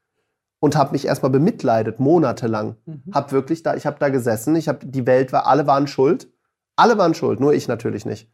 und 0.60 0.76
habe 0.76 0.92
mich 0.92 1.06
erstmal 1.06 1.30
bemitleidet, 1.30 2.00
monatelang. 2.00 2.76
Mhm. 2.86 3.02
Hab 3.12 3.32
wirklich 3.32 3.62
da, 3.62 3.74
ich 3.74 3.86
habe 3.86 3.98
da 3.98 4.08
gesessen, 4.08 4.56
ich 4.56 4.68
habe 4.68 4.84
die 4.84 5.06
Welt 5.06 5.32
war, 5.32 5.46
alle 5.46 5.66
waren 5.66 5.86
schuld. 5.86 6.28
Alle 6.76 6.96
waren 6.96 7.14
schuld, 7.14 7.40
nur 7.40 7.54
ich 7.54 7.66
natürlich 7.66 8.06
nicht. 8.06 8.30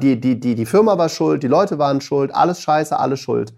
Die, 0.00 0.18
die, 0.18 0.40
die, 0.40 0.54
die 0.54 0.66
Firma 0.66 0.96
war 0.96 1.10
schuld, 1.10 1.42
die 1.42 1.48
Leute 1.48 1.78
waren 1.78 2.00
schuld, 2.00 2.34
alles 2.34 2.60
scheiße, 2.62 2.98
alles 2.98 3.20
schuld. 3.20 3.54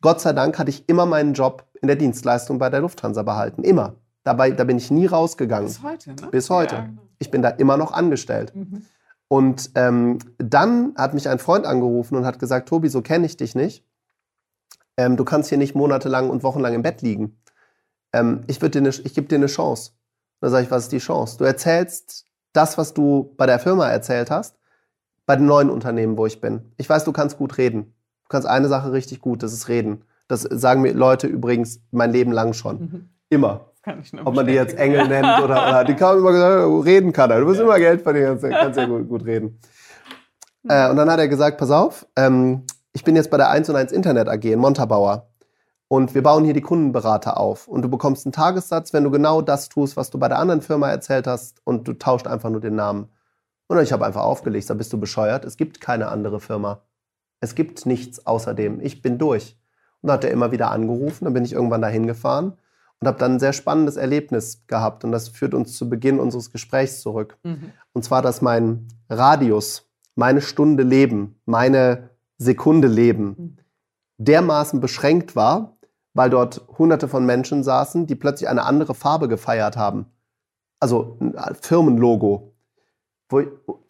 Gott 0.00 0.20
sei 0.20 0.32
Dank 0.32 0.58
hatte 0.58 0.70
ich 0.70 0.88
immer 0.88 1.06
meinen 1.06 1.34
Job 1.34 1.64
in 1.80 1.86
der 1.86 1.96
Dienstleistung 1.96 2.58
bei 2.58 2.70
der 2.70 2.80
Lufthansa 2.80 3.22
behalten. 3.22 3.62
Immer. 3.62 3.94
Dabei, 4.24 4.50
da 4.50 4.64
bin 4.64 4.76
ich 4.76 4.90
nie 4.90 5.06
rausgegangen. 5.06 5.68
Bis 5.68 5.82
heute, 5.82 6.10
ne? 6.10 6.28
Bis 6.30 6.50
heute. 6.50 6.74
Ja. 6.74 6.88
Ich 7.20 7.30
bin 7.30 7.42
da 7.42 7.50
immer 7.50 7.76
noch 7.76 7.92
angestellt. 7.92 8.54
Mhm. 8.54 8.82
Und 9.28 9.70
ähm, 9.76 10.18
dann 10.38 10.94
hat 10.96 11.14
mich 11.14 11.28
ein 11.28 11.38
Freund 11.38 11.64
angerufen 11.64 12.16
und 12.16 12.26
hat 12.26 12.40
gesagt, 12.40 12.68
Tobi, 12.68 12.88
so 12.88 13.02
kenne 13.02 13.26
ich 13.26 13.36
dich 13.36 13.54
nicht. 13.54 13.84
Ähm, 15.00 15.16
du 15.16 15.24
kannst 15.24 15.48
hier 15.48 15.56
nicht 15.56 15.74
monatelang 15.74 16.28
und 16.28 16.42
wochenlang 16.42 16.74
im 16.74 16.82
Bett 16.82 17.00
liegen. 17.00 17.40
Ähm, 18.12 18.42
ich, 18.48 18.60
ne, 18.60 18.88
ich 18.90 19.14
gebe 19.14 19.28
dir 19.28 19.36
eine 19.36 19.46
Chance. 19.46 19.92
Da 20.42 20.50
sage 20.50 20.64
ich, 20.64 20.70
was 20.70 20.84
ist 20.84 20.92
die 20.92 20.98
Chance? 20.98 21.38
Du 21.38 21.44
erzählst 21.44 22.26
das, 22.52 22.76
was 22.76 22.92
du 22.92 23.34
bei 23.38 23.46
der 23.46 23.58
Firma 23.58 23.88
erzählt 23.88 24.30
hast, 24.30 24.58
bei 25.24 25.36
dem 25.36 25.46
neuen 25.46 25.70
Unternehmen, 25.70 26.18
wo 26.18 26.26
ich 26.26 26.42
bin. 26.42 26.72
Ich 26.76 26.86
weiß, 26.86 27.04
du 27.04 27.12
kannst 27.12 27.38
gut 27.38 27.56
reden. 27.56 27.94
Du 28.24 28.28
kannst 28.28 28.46
eine 28.46 28.68
Sache 28.68 28.92
richtig 28.92 29.22
gut, 29.22 29.42
das 29.42 29.54
ist 29.54 29.68
reden. 29.68 30.04
Das 30.28 30.42
sagen 30.42 30.82
mir 30.82 30.92
Leute 30.92 31.28
übrigens 31.28 31.80
mein 31.92 32.10
Leben 32.10 32.32
lang 32.32 32.52
schon. 32.52 32.78
Mhm. 32.78 33.08
Immer. 33.30 33.70
Ob 34.26 34.34
man 34.34 34.46
die 34.46 34.52
jetzt 34.52 34.76
Engel 34.76 35.08
nennt 35.08 35.42
oder, 35.42 35.66
oder 35.66 35.84
die 35.84 35.94
haben 35.94 36.18
immer 36.18 36.32
gesagt, 36.32 36.86
reden 36.86 37.14
kann 37.14 37.30
er. 37.30 37.40
Du 37.40 37.46
musst 37.46 37.58
ja. 37.58 37.64
immer 37.64 37.78
Geld 37.78 38.02
verdienen, 38.02 38.38
kannst, 38.38 38.50
kannst 38.50 38.78
ja 38.78 38.84
gut, 38.84 39.08
gut 39.08 39.24
reden. 39.24 39.58
Äh, 40.68 40.90
und 40.90 40.96
dann 40.96 41.10
hat 41.10 41.18
er 41.18 41.26
gesagt, 41.26 41.56
pass 41.56 41.70
auf, 41.70 42.06
ähm, 42.16 42.64
ich 42.92 43.04
bin 43.04 43.16
jetzt 43.16 43.30
bei 43.30 43.36
der 43.36 43.50
1 43.50 43.68
und 43.68 43.76
1 43.76 43.92
Internet 43.92 44.28
AG 44.28 44.44
in 44.44 44.58
Montabaur. 44.58 45.28
Und 45.88 46.14
wir 46.14 46.22
bauen 46.22 46.44
hier 46.44 46.54
die 46.54 46.60
Kundenberater 46.60 47.36
auf. 47.38 47.66
Und 47.66 47.82
du 47.82 47.88
bekommst 47.88 48.24
einen 48.24 48.32
Tagessatz, 48.32 48.92
wenn 48.92 49.02
du 49.02 49.10
genau 49.10 49.42
das 49.42 49.68
tust, 49.68 49.96
was 49.96 50.10
du 50.10 50.18
bei 50.18 50.28
der 50.28 50.38
anderen 50.38 50.62
Firma 50.62 50.88
erzählt 50.88 51.26
hast. 51.26 51.60
Und 51.64 51.88
du 51.88 51.94
tauscht 51.94 52.28
einfach 52.28 52.50
nur 52.50 52.60
den 52.60 52.76
Namen. 52.76 53.08
Und 53.66 53.80
ich 53.80 53.92
habe 53.92 54.06
einfach 54.06 54.22
aufgelegt, 54.22 54.70
da 54.70 54.74
bist 54.74 54.92
du 54.92 55.00
bescheuert. 55.00 55.44
Es 55.44 55.56
gibt 55.56 55.80
keine 55.80 56.08
andere 56.08 56.38
Firma. 56.38 56.82
Es 57.40 57.54
gibt 57.54 57.86
nichts 57.86 58.24
außerdem. 58.24 58.80
Ich 58.80 59.02
bin 59.02 59.18
durch. 59.18 59.58
Und 60.00 60.08
dann 60.08 60.14
hat 60.14 60.24
er 60.24 60.30
immer 60.30 60.52
wieder 60.52 60.70
angerufen. 60.70 61.24
Dann 61.24 61.34
bin 61.34 61.44
ich 61.44 61.52
irgendwann 61.52 61.82
dahin 61.82 62.06
gefahren 62.06 62.56
und 63.00 63.08
habe 63.08 63.18
dann 63.18 63.32
ein 63.32 63.40
sehr 63.40 63.52
spannendes 63.52 63.96
Erlebnis 63.96 64.66
gehabt. 64.66 65.04
Und 65.04 65.12
das 65.12 65.28
führt 65.28 65.54
uns 65.54 65.76
zu 65.76 65.88
Beginn 65.88 66.20
unseres 66.20 66.52
Gesprächs 66.52 67.00
zurück. 67.00 67.38
Mhm. 67.42 67.72
Und 67.92 68.04
zwar, 68.04 68.22
dass 68.22 68.42
mein 68.42 68.88
Radius, 69.08 69.90
meine 70.14 70.42
Stunde 70.42 70.82
Leben, 70.82 71.40
meine 71.46 72.09
Sekunde 72.40 72.88
Leben 72.88 73.26
mhm. 73.26 73.56
dermaßen 74.16 74.80
beschränkt 74.80 75.36
war, 75.36 75.76
weil 76.14 76.30
dort 76.30 76.66
hunderte 76.78 77.06
von 77.06 77.26
Menschen 77.26 77.62
saßen, 77.62 78.06
die 78.06 78.16
plötzlich 78.16 78.48
eine 78.48 78.64
andere 78.64 78.94
Farbe 78.94 79.28
gefeiert 79.28 79.76
haben. 79.76 80.06
Also 80.80 81.18
ein 81.20 81.54
Firmenlogo. 81.54 82.54
Wo, 83.28 83.42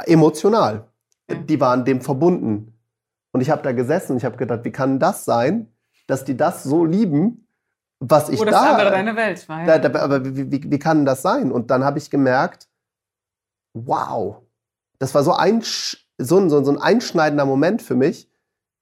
emotional. 0.05 0.89
Die 1.31 1.61
waren 1.61 1.85
dem 1.85 2.01
verbunden. 2.01 2.75
Und 3.33 3.41
ich 3.41 3.51
habe 3.51 3.63
da 3.63 3.71
gesessen 3.71 4.13
und 4.13 4.19
ich 4.19 4.25
habe 4.25 4.37
gedacht, 4.37 4.65
wie 4.65 4.73
kann 4.73 4.99
das 4.99 5.25
sein, 5.25 5.73
dass 6.09 6.25
die 6.25 6.37
das 6.37 6.65
so 6.65 6.85
lieben, 6.85 7.47
was 8.01 8.29
ich 8.29 8.41
Oder 8.41 8.51
da... 8.51 8.75
Oder 8.75 8.91
deine 8.91 9.15
Welt 9.15 9.49
war. 9.49 9.61
Ja. 9.61 9.79
Da, 9.79 9.89
da, 9.89 10.01
aber 10.01 10.25
wie, 10.25 10.51
wie, 10.51 10.71
wie 10.71 10.79
kann 10.81 11.07
das 11.07 11.23
sein? 11.23 11.53
Und 11.53 11.71
dann 11.71 11.85
habe 11.85 11.99
ich 11.99 12.11
gemerkt, 12.11 12.69
wow, 13.75 14.43
das 14.99 15.15
war 15.15 15.23
so 15.23 15.33
ein, 15.33 15.63
so 16.19 16.39
ein, 16.39 16.51
so 16.51 16.69
ein 16.69 16.79
einschneidender 16.79 17.47
Moment 17.47 17.81
für 17.81 17.95
mich. 17.95 18.30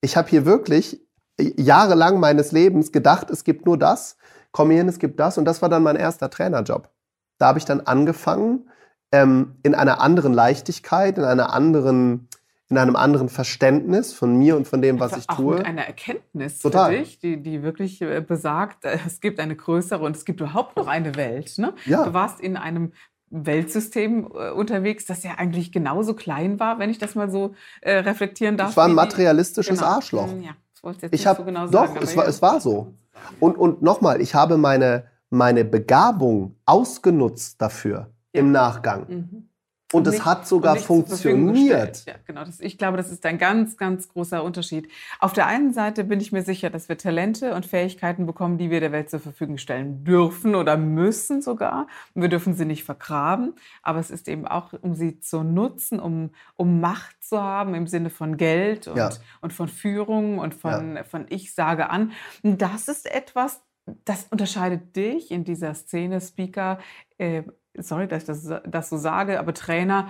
Ich 0.01 0.17
habe 0.17 0.29
hier 0.29 0.45
wirklich 0.45 1.01
jahrelang 1.37 2.19
meines 2.19 2.51
Lebens 2.51 2.91
gedacht, 2.91 3.29
es 3.29 3.43
gibt 3.43 3.65
nur 3.65 3.77
das, 3.77 4.17
komm 4.51 4.69
hier 4.69 4.79
hin, 4.79 4.89
es 4.89 4.99
gibt 4.99 5.19
das. 5.19 5.37
Und 5.37 5.45
das 5.45 5.61
war 5.61 5.69
dann 5.69 5.83
mein 5.83 5.95
erster 5.95 6.29
Trainerjob. 6.29 6.89
Da 7.37 7.47
habe 7.47 7.59
ich 7.59 7.65
dann 7.65 7.81
angefangen, 7.81 8.69
ähm, 9.11 9.55
in 9.63 9.75
einer 9.75 10.01
anderen 10.01 10.33
Leichtigkeit, 10.33 11.17
in 11.17 11.23
einer 11.23 11.53
anderen, 11.53 12.27
in 12.69 12.77
einem 12.77 12.95
anderen 12.95 13.29
Verständnis 13.29 14.13
von 14.13 14.37
mir 14.37 14.55
und 14.55 14.67
von 14.67 14.81
dem, 14.81 14.99
was 14.99 15.17
ich 15.17 15.25
tue. 15.25 15.57
Mit 15.57 15.65
einer 15.65 15.83
Erkenntnis 15.83 16.59
Total. 16.59 16.91
für 16.91 16.99
dich, 16.99 17.19
die, 17.19 17.41
die 17.41 17.63
wirklich 17.63 18.01
äh, 18.01 18.21
besagt, 18.21 18.85
äh, 18.85 18.99
es 19.07 19.19
gibt 19.19 19.39
eine 19.39 19.55
größere 19.55 20.03
und 20.03 20.15
es 20.15 20.25
gibt 20.25 20.41
überhaupt 20.41 20.75
noch 20.75 20.87
eine 20.87 21.15
Welt. 21.15 21.57
Ne? 21.57 21.73
Ja. 21.85 22.05
Du 22.05 22.13
warst 22.13 22.39
in 22.39 22.57
einem 22.57 22.91
Weltsystem 23.31 24.29
äh, 24.33 24.51
unterwegs, 24.51 25.05
das 25.05 25.23
ja 25.23 25.35
eigentlich 25.37 25.71
genauso 25.71 26.13
klein 26.13 26.59
war, 26.59 26.79
wenn 26.79 26.89
ich 26.89 26.97
das 26.97 27.15
mal 27.15 27.29
so 27.29 27.53
äh, 27.81 27.97
reflektieren 27.97 28.57
darf. 28.57 28.71
Es 28.71 28.77
war 28.77 28.85
ein 28.85 28.95
materialistisches 28.95 29.79
genau. 29.79 29.91
Arschloch. 29.91 30.29
Ja 30.41 30.55
wollte 30.83 31.01
jetzt 31.03 31.13
ich 31.13 31.21
nicht 31.21 31.27
hab, 31.27 31.37
so 31.37 31.43
genau 31.43 31.65
doch, 31.65 31.71
sagen. 31.71 31.95
Doch, 31.95 32.01
es 32.01 32.17
war, 32.17 32.27
es 32.27 32.41
war 32.41 32.61
so. 32.61 32.93
Und, 33.39 33.57
und 33.57 33.81
nochmal, 33.81 34.21
ich 34.21 34.35
habe 34.35 34.57
meine, 34.57 35.05
meine 35.29 35.65
Begabung 35.65 36.55
ausgenutzt 36.65 37.61
dafür 37.61 38.11
ja. 38.33 38.41
im 38.41 38.51
Nachgang. 38.51 39.05
Mhm. 39.07 39.48
Und 39.91 40.05
es 40.05 40.23
hat 40.23 40.47
sogar 40.47 40.75
funktioniert. 40.75 42.05
Ja, 42.05 42.13
genau. 42.27 42.43
Das, 42.43 42.59
ich 42.59 42.77
glaube, 42.77 42.97
das 42.97 43.09
ist 43.09 43.25
ein 43.25 43.39
ganz, 43.39 43.75
ganz 43.75 44.07
großer 44.07 44.43
Unterschied. 44.43 44.87
Auf 45.19 45.33
der 45.33 45.47
einen 45.47 45.73
Seite 45.73 46.03
bin 46.03 46.19
ich 46.19 46.31
mir 46.31 46.43
sicher, 46.43 46.69
dass 46.69 46.89
wir 46.89 46.97
Talente 46.97 47.55
und 47.55 47.65
Fähigkeiten 47.65 48.27
bekommen, 48.27 48.59
die 48.59 48.69
wir 48.69 48.81
der 48.81 48.91
Welt 48.91 49.09
zur 49.09 49.19
Verfügung 49.19 49.57
stellen 49.57 50.03
dürfen 50.03 50.53
oder 50.53 50.77
müssen 50.77 51.41
sogar. 51.41 51.87
Und 52.13 52.21
wir 52.21 52.29
dürfen 52.29 52.53
sie 52.53 52.65
nicht 52.65 52.83
vergraben. 52.83 53.55
Aber 53.81 53.99
es 53.99 54.11
ist 54.11 54.27
eben 54.27 54.45
auch, 54.45 54.73
um 54.73 54.93
sie 54.93 55.19
zu 55.21 55.41
nutzen, 55.43 55.99
um, 55.99 56.31
um 56.55 56.79
Macht 56.79 57.23
zu 57.23 57.41
haben 57.41 57.73
im 57.73 57.87
Sinne 57.87 58.11
von 58.11 58.37
Geld 58.37 58.87
und, 58.87 58.97
ja. 58.97 59.09
und 59.41 59.53
von 59.53 59.67
Führung 59.67 60.37
und 60.37 60.53
von, 60.53 60.97
ja. 60.97 61.03
von 61.03 61.25
Ich 61.29 61.55
sage 61.55 61.89
an. 61.89 62.11
Und 62.43 62.61
das 62.61 62.89
ist 62.89 63.11
etwas, 63.11 63.61
das 64.05 64.27
unterscheidet 64.29 64.95
dich 64.95 65.31
in 65.31 65.43
dieser 65.43 65.73
Szene, 65.73 66.21
Speaker, 66.21 66.77
äh, 67.17 67.43
sorry, 67.81 68.07
dass 68.07 68.23
ich 68.23 68.27
das, 68.27 68.61
das 68.65 68.89
so 68.89 68.97
sage, 68.97 69.39
aber 69.39 69.53
Trainer 69.53 70.09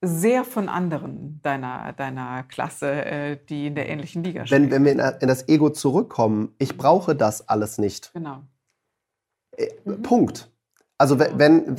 sehr 0.00 0.44
von 0.44 0.68
anderen 0.68 1.40
deiner, 1.42 1.92
deiner 1.92 2.44
Klasse, 2.44 3.04
äh, 3.04 3.38
die 3.48 3.66
in 3.66 3.74
der 3.74 3.88
ähnlichen 3.88 4.22
Liga 4.22 4.46
spielen. 4.46 4.70
Wenn, 4.70 4.84
wenn 4.84 4.98
wir 4.98 5.20
in 5.20 5.28
das 5.28 5.48
Ego 5.48 5.70
zurückkommen, 5.70 6.54
ich 6.58 6.76
brauche 6.76 7.16
das 7.16 7.48
alles 7.48 7.78
nicht. 7.78 8.12
Genau. 8.12 8.42
Äh, 9.56 9.68
mhm. 9.84 10.02
Punkt. 10.02 10.50
Also 10.98 11.18
wenn, 11.18 11.78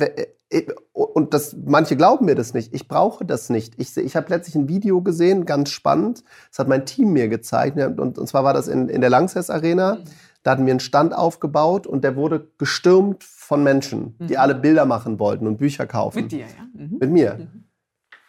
äh, 0.50 0.66
und 0.92 1.32
das, 1.32 1.56
manche 1.64 1.96
glauben 1.96 2.26
mir 2.26 2.34
das 2.34 2.52
nicht, 2.52 2.74
ich 2.74 2.88
brauche 2.88 3.24
das 3.24 3.48
nicht. 3.48 3.74
Ich, 3.78 3.96
ich 3.96 4.16
habe 4.16 4.28
letztlich 4.28 4.54
ein 4.56 4.68
Video 4.68 5.00
gesehen, 5.00 5.46
ganz 5.46 5.70
spannend, 5.70 6.24
das 6.50 6.58
hat 6.58 6.68
mein 6.68 6.84
Team 6.84 7.12
mir 7.12 7.28
gezeigt, 7.28 7.78
und, 7.78 8.18
und 8.18 8.26
zwar 8.26 8.44
war 8.44 8.52
das 8.52 8.68
in, 8.68 8.88
in 8.88 9.00
der 9.00 9.10
Langsess 9.10 9.48
Arena. 9.48 9.94
Mhm. 9.94 10.04
Da 10.42 10.52
hatten 10.52 10.64
wir 10.64 10.72
einen 10.72 10.80
Stand 10.80 11.14
aufgebaut 11.14 11.86
und 11.86 12.02
der 12.02 12.16
wurde 12.16 12.48
gestürmt 12.58 13.24
von 13.24 13.62
Menschen, 13.62 14.16
die 14.18 14.34
mhm. 14.34 14.40
alle 14.40 14.54
Bilder 14.54 14.86
machen 14.86 15.18
wollten 15.18 15.46
und 15.46 15.58
Bücher 15.58 15.86
kaufen. 15.86 16.22
Mit 16.22 16.32
dir, 16.32 16.46
ja? 16.46 16.46
Mhm. 16.72 16.96
Mit 16.98 17.10
mir. 17.10 17.34
Mhm. 17.34 17.64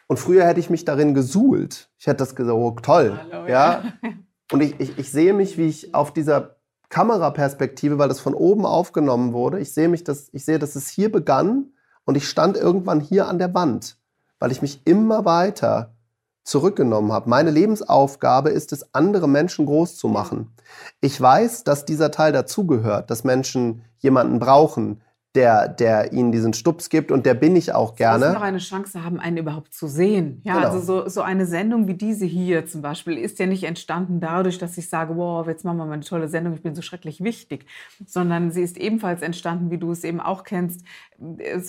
Und 0.08 0.18
früher 0.18 0.46
hätte 0.46 0.60
ich 0.60 0.70
mich 0.70 0.84
darin 0.84 1.14
gesuhlt. 1.14 1.90
Ich 1.98 2.08
hätte 2.08 2.18
das 2.18 2.36
gesagt, 2.36 2.58
oh 2.58 2.72
toll. 2.82 3.18
Hallo, 3.18 3.48
ja. 3.48 3.84
ja. 3.84 3.84
Und 4.52 4.62
ich, 4.62 4.78
ich, 4.80 5.00
ich 5.00 5.10
sehe 5.10 5.34
mich, 5.34 5.58
wie 5.58 5.68
ich 5.68 5.96
auf 5.96 6.12
dieser 6.12 6.58
Kameraperspektive, 6.90 7.98
weil 7.98 8.10
das 8.10 8.20
von 8.20 8.34
oben 8.34 8.66
aufgenommen 8.66 9.32
wurde, 9.32 9.60
ich 9.60 9.74
sehe 9.74 9.88
mich, 9.88 10.04
dass, 10.04 10.28
ich 10.34 10.44
sehe, 10.44 10.60
dass 10.60 10.76
es 10.76 10.90
hier 10.90 11.10
begann 11.10 11.72
und 12.04 12.18
ich 12.18 12.28
stand 12.28 12.58
irgendwann 12.58 13.00
hier 13.00 13.28
an 13.28 13.40
der 13.40 13.54
Wand, 13.54 13.98
weil 14.40 14.52
ich 14.52 14.62
mich 14.62 14.82
immer 14.86 15.24
weiter 15.24 15.91
zurückgenommen 16.44 17.12
habe. 17.12 17.30
Meine 17.30 17.52
Lebensaufgabe 17.52 18.50
ist 18.50 18.74
es, 18.74 18.94
andere 18.94 19.28
Menschen 19.28 19.66
groß 19.66 19.98
zu 19.98 20.08
machen. 20.08 20.54
Ich 21.00 21.20
weiß, 21.20 21.64
dass 21.64 21.86
dieser 21.86 22.12
Teil 22.12 22.32
dazugehört, 22.32 23.12
dass 23.12 23.24
Menschen 23.24 23.84
jemanden 24.00 24.40
brauchen, 24.40 25.02
der, 25.36 25.70
der 25.70 26.12
ihnen 26.12 26.34
diesen 26.34 26.54
Stups 26.54 26.90
gibt 26.90 27.10
und 27.10 27.26
der 27.26 27.34
bin 27.36 27.56
ich 27.56 27.74
auch 27.74 27.96
gerne. 27.96 28.28
Sie 28.28 28.34
noch 28.34 28.42
eine 28.42 28.58
Chance 28.58 29.02
haben, 29.04 29.18
einen 29.18 29.38
überhaupt 29.38 29.74
zu 29.74 29.88
sehen. 29.88 30.42
Ja, 30.44 30.56
genau. 30.56 30.68
also 30.68 30.80
so, 30.80 31.08
so 31.08 31.22
eine 31.22 31.46
Sendung 31.46 31.88
wie 31.88 31.94
diese 31.94 32.26
hier 32.26 32.66
zum 32.66 32.82
Beispiel 32.82 33.18
ist 33.18 33.40
ja 33.40 33.46
nicht 33.46 33.64
entstanden 33.64 34.20
dadurch, 34.20 34.58
dass 34.58 34.78
ich 34.78 34.90
sage, 34.90 35.16
wow, 35.16 35.48
jetzt 35.48 35.64
machen 35.64 35.78
wir 35.78 35.86
mal 35.86 35.94
eine 35.94 36.04
tolle 36.04 36.28
Sendung, 36.28 36.54
ich 36.54 36.64
bin 36.64 36.76
so 36.76 36.82
schrecklich 36.82 37.24
wichtig, 37.24 37.66
sondern 38.06 38.52
sie 38.52 38.62
ist 38.62 38.78
ebenfalls 38.78 39.22
entstanden, 39.22 39.72
wie 39.72 39.78
du 39.78 39.92
es 39.92 40.04
eben 40.04 40.20
auch 40.20 40.44
kennst, 40.44 40.86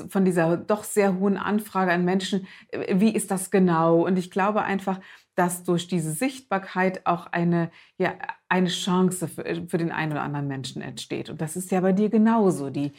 von 0.08 0.24
dieser 0.24 0.56
doch 0.56 0.82
sehr 0.82 1.18
hohen 1.18 1.36
Anfrage 1.36 1.92
an 1.92 2.04
Menschen, 2.04 2.48
wie 2.92 3.14
ist 3.14 3.30
das 3.30 3.52
genau? 3.52 4.04
Und 4.04 4.18
ich 4.18 4.32
glaube 4.32 4.62
einfach, 4.62 4.98
dass 5.34 5.64
durch 5.64 5.88
diese 5.88 6.12
Sichtbarkeit 6.12 7.06
auch 7.06 7.26
eine, 7.26 7.70
ja, 7.96 8.14
eine 8.48 8.68
Chance 8.68 9.28
für, 9.28 9.44
für 9.66 9.78
den 9.78 9.90
einen 9.90 10.12
oder 10.12 10.22
anderen 10.22 10.46
Menschen 10.46 10.82
entsteht. 10.82 11.30
Und 11.30 11.40
das 11.40 11.56
ist 11.56 11.70
ja 11.70 11.80
bei 11.80 11.92
dir 11.92 12.10
genauso. 12.10 12.68
Die, 12.68 12.92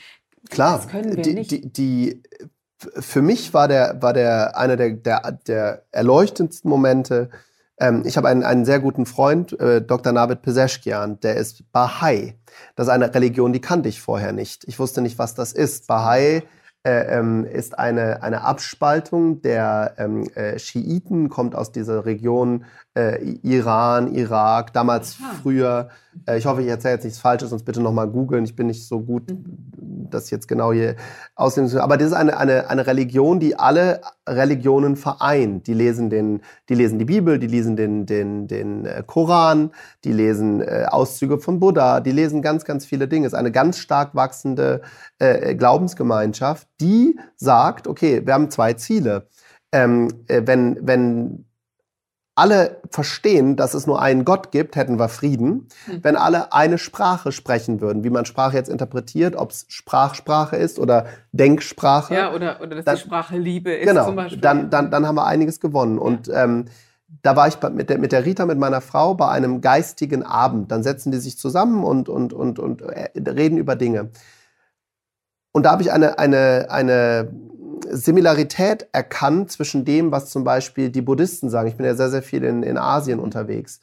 Klar, 0.49 0.77
das 0.77 0.87
können 0.87 1.15
wir 1.15 1.23
die, 1.23 1.33
nicht. 1.33 1.51
Die, 1.51 1.71
die, 1.71 2.23
für 2.77 3.21
mich 3.21 3.53
war 3.53 3.67
der, 3.67 4.01
war 4.01 4.13
der 4.13 4.57
einer 4.57 4.75
der, 4.75 4.91
der, 4.91 5.31
der 5.47 5.83
erleuchtendsten 5.91 6.69
Momente. 6.69 7.29
Ähm, 7.79 8.03
ich 8.05 8.17
habe 8.17 8.27
einen, 8.27 8.43
einen 8.43 8.65
sehr 8.65 8.79
guten 8.79 9.05
Freund, 9.05 9.59
äh, 9.59 9.81
Dr. 9.81 10.11
Navid 10.13 10.41
Peseschkian, 10.41 11.19
der 11.21 11.35
ist 11.35 11.71
Bahai. 11.71 12.35
Das 12.75 12.87
ist 12.87 12.93
eine 12.93 13.13
Religion, 13.13 13.53
die 13.53 13.61
kannte 13.61 13.89
ich 13.89 14.01
vorher 14.01 14.31
nicht. 14.31 14.63
Ich 14.65 14.79
wusste 14.79 15.01
nicht, 15.01 15.17
was 15.17 15.33
das 15.33 15.53
ist. 15.53 15.87
Bahai 15.87 16.43
äh, 16.85 17.17
ähm, 17.17 17.45
ist 17.45 17.79
eine, 17.79 18.21
eine 18.23 18.41
Abspaltung 18.41 19.41
der 19.41 19.93
ähm, 19.97 20.27
äh, 20.35 20.59
Schiiten, 20.59 21.29
kommt 21.29 21.55
aus 21.55 21.71
dieser 21.71 22.05
Region 22.05 22.65
äh, 22.93 23.23
Iran, 23.41 24.13
Irak, 24.13 24.73
damals 24.73 25.17
Aha. 25.21 25.35
früher. 25.41 25.89
Äh, 26.27 26.37
ich 26.37 26.45
hoffe, 26.45 26.61
ich 26.61 26.67
erzähle 26.67 26.95
jetzt 26.95 27.05
nichts 27.05 27.19
Falsches, 27.19 27.51
sonst 27.51 27.63
bitte 27.63 27.81
nochmal 27.81 28.09
googeln. 28.09 28.43
Ich 28.43 28.57
bin 28.57 28.67
nicht 28.67 28.85
so 28.85 28.99
gut, 28.99 29.31
mhm. 29.31 29.45
Das 30.13 30.29
jetzt 30.29 30.47
genau 30.47 30.71
hier 30.71 30.95
ausnehmen 31.35 31.75
Aber 31.77 31.97
das 31.97 32.07
ist 32.07 32.13
eine, 32.13 32.37
eine, 32.37 32.69
eine 32.69 32.87
Religion, 32.87 33.39
die 33.39 33.57
alle 33.57 34.01
Religionen 34.27 34.95
vereint. 34.95 35.67
Die 35.67 35.73
lesen, 35.73 36.09
den, 36.09 36.41
die, 36.69 36.75
lesen 36.75 36.99
die 36.99 37.05
Bibel, 37.05 37.39
die 37.39 37.47
lesen 37.47 37.75
den, 37.75 38.05
den, 38.05 38.47
den 38.47 38.85
äh, 38.85 39.03
Koran, 39.05 39.71
die 40.03 40.11
lesen 40.13 40.61
äh, 40.61 40.85
Auszüge 40.89 41.39
von 41.39 41.59
Buddha, 41.59 41.99
die 41.99 42.11
lesen 42.11 42.41
ganz, 42.41 42.65
ganz 42.65 42.85
viele 42.85 43.07
Dinge. 43.07 43.27
Es 43.27 43.33
ist 43.33 43.39
eine 43.39 43.51
ganz 43.51 43.77
stark 43.77 44.15
wachsende 44.15 44.81
äh, 45.19 45.55
Glaubensgemeinschaft, 45.55 46.67
die 46.79 47.19
sagt, 47.35 47.87
okay, 47.87 48.25
wir 48.25 48.33
haben 48.33 48.49
zwei 48.49 48.73
Ziele. 48.73 49.27
Ähm, 49.71 50.09
äh, 50.27 50.43
wenn, 50.45 50.77
wenn 50.81 51.45
alle 52.35 52.81
verstehen, 52.89 53.55
dass 53.55 53.73
es 53.73 53.85
nur 53.85 54.01
einen 54.01 54.25
Gott 54.25 54.51
gibt, 54.51 54.75
hätten 54.75 54.97
wir 54.97 55.07
Frieden. 55.07 55.67
Mhm. 55.87 55.99
Wenn 56.01 56.15
alle 56.15 56.51
eine 56.51 56.77
Sprache 56.77 57.31
sprechen 57.31 57.79
würden, 57.79 58.03
wie 58.03 58.09
man 58.09 58.25
Sprache 58.25 58.57
jetzt 58.57 58.69
interpretiert, 58.69 59.35
ob 59.35 59.51
es 59.51 59.65
Sprachsprache 59.69 60.55
ist 60.55 60.79
oder 60.79 61.05
Denksprache. 61.31 62.15
Ja, 62.15 62.33
oder, 62.33 62.59
oder 62.61 62.75
dass 62.75 62.85
dann, 62.85 62.95
die 62.95 63.01
Sprache 63.01 63.37
Liebe 63.37 63.71
ist 63.71 63.87
genau, 63.87 64.05
zum 64.05 64.15
Beispiel. 64.15 64.41
Dann, 64.41 64.69
dann, 64.69 64.89
dann 64.89 65.07
haben 65.07 65.15
wir 65.15 65.27
einiges 65.27 65.59
gewonnen. 65.59 65.97
Ja. 65.97 66.01
Und 66.01 66.29
ähm, 66.33 66.65
da 67.21 67.35
war 67.35 67.47
ich 67.47 67.61
mit 67.61 67.89
der, 67.89 67.99
mit 67.99 68.11
der 68.11 68.25
Rita, 68.25 68.47
mit 68.47 68.57
meiner 68.57 68.81
Frau, 68.81 69.13
bei 69.13 69.29
einem 69.29 69.61
geistigen 69.61 70.23
Abend. 70.23 70.71
Dann 70.71 70.81
setzen 70.81 71.11
die 71.11 71.19
sich 71.19 71.37
zusammen 71.37 71.83
und, 71.83 72.09
und, 72.09 72.33
und, 72.33 72.57
und 72.57 72.81
äh, 72.81 73.09
reden 73.29 73.57
über 73.57 73.75
Dinge. 73.75 74.09
Und 75.51 75.67
da 75.67 75.71
habe 75.71 75.83
ich 75.83 75.91
eine, 75.91 76.17
eine, 76.17 76.67
eine 76.69 77.31
Similarität 77.89 78.87
erkannt 78.91 79.51
zwischen 79.51 79.85
dem, 79.85 80.11
was 80.11 80.29
zum 80.29 80.43
Beispiel 80.43 80.89
die 80.89 81.01
Buddhisten 81.01 81.49
sagen. 81.49 81.67
Ich 81.67 81.77
bin 81.77 81.85
ja 81.85 81.95
sehr, 81.95 82.09
sehr 82.09 82.23
viel 82.23 82.43
in, 82.43 82.63
in 82.63 82.77
Asien 82.77 83.19
unterwegs. 83.19 83.79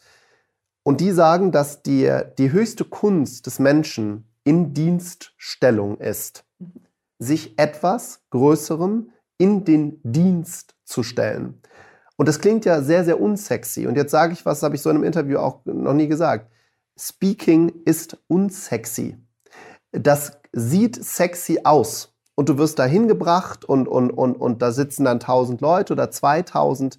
Und 0.82 1.00
die 1.00 1.12
sagen, 1.12 1.52
dass 1.52 1.82
die, 1.82 2.10
die 2.38 2.52
höchste 2.52 2.84
Kunst 2.84 3.46
des 3.46 3.58
Menschen 3.58 4.26
in 4.44 4.72
Dienststellung 4.72 5.98
ist, 5.98 6.44
sich 7.18 7.58
etwas 7.58 8.22
Größerem 8.30 9.10
in 9.38 9.64
den 9.64 10.00
Dienst 10.02 10.74
zu 10.84 11.02
stellen. 11.02 11.60
Und 12.16 12.28
das 12.28 12.40
klingt 12.40 12.64
ja 12.64 12.82
sehr, 12.82 13.04
sehr 13.04 13.20
unsexy. 13.20 13.86
Und 13.86 13.96
jetzt 13.96 14.10
sage 14.10 14.32
ich 14.32 14.44
was, 14.44 14.62
habe 14.62 14.74
ich 14.74 14.82
so 14.82 14.90
in 14.90 14.96
einem 14.96 15.04
Interview 15.04 15.38
auch 15.38 15.64
noch 15.64 15.94
nie 15.94 16.08
gesagt. 16.08 16.50
Speaking 16.98 17.72
ist 17.84 18.18
unsexy. 18.28 19.16
Das 19.92 20.38
sieht 20.52 21.02
sexy 21.02 21.60
aus 21.64 22.14
und 22.34 22.48
du 22.48 22.58
wirst 22.58 22.78
da 22.78 22.84
hingebracht 22.84 23.64
und, 23.64 23.88
und, 23.88 24.10
und, 24.10 24.34
und 24.34 24.62
da 24.62 24.72
sitzen 24.72 25.04
dann 25.04 25.18
1000 25.18 25.60
Leute 25.60 25.92
oder 25.92 26.10
2000. 26.10 26.98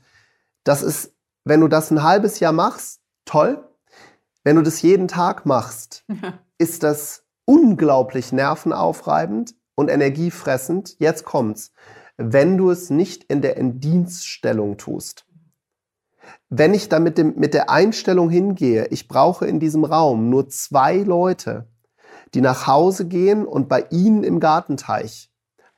Das 0.63 0.83
ist, 0.83 1.13
wenn 1.43 1.61
du 1.61 1.67
das 1.67 1.91
ein 1.91 2.03
halbes 2.03 2.39
Jahr 2.39 2.53
machst, 2.53 3.01
toll. 3.25 3.67
Wenn 4.43 4.55
du 4.55 4.61
das 4.61 4.81
jeden 4.81 5.07
Tag 5.07 5.45
machst, 5.45 6.05
ist 6.57 6.83
das 6.83 7.23
unglaublich 7.45 8.31
nervenaufreibend 8.31 9.55
und 9.75 9.89
energiefressend. 9.89 10.95
Jetzt 10.99 11.25
kommt's. 11.25 11.71
Wenn 12.17 12.57
du 12.57 12.69
es 12.69 12.89
nicht 12.89 13.23
in 13.23 13.41
der 13.41 13.57
Indienststellung 13.57 14.77
tust. 14.77 15.25
Wenn 16.49 16.73
ich 16.73 16.89
da 16.89 16.99
mit, 16.99 17.17
dem, 17.17 17.33
mit 17.37 17.53
der 17.53 17.69
Einstellung 17.69 18.29
hingehe, 18.29 18.87
ich 18.87 19.07
brauche 19.07 19.47
in 19.47 19.59
diesem 19.59 19.85
Raum 19.85 20.29
nur 20.29 20.49
zwei 20.49 20.97
Leute, 20.97 21.70
die 22.33 22.41
nach 22.41 22.67
Hause 22.67 23.07
gehen 23.07 23.45
und 23.45 23.67
bei 23.67 23.85
ihnen 23.89 24.23
im 24.23 24.39
Gartenteich 24.39 25.31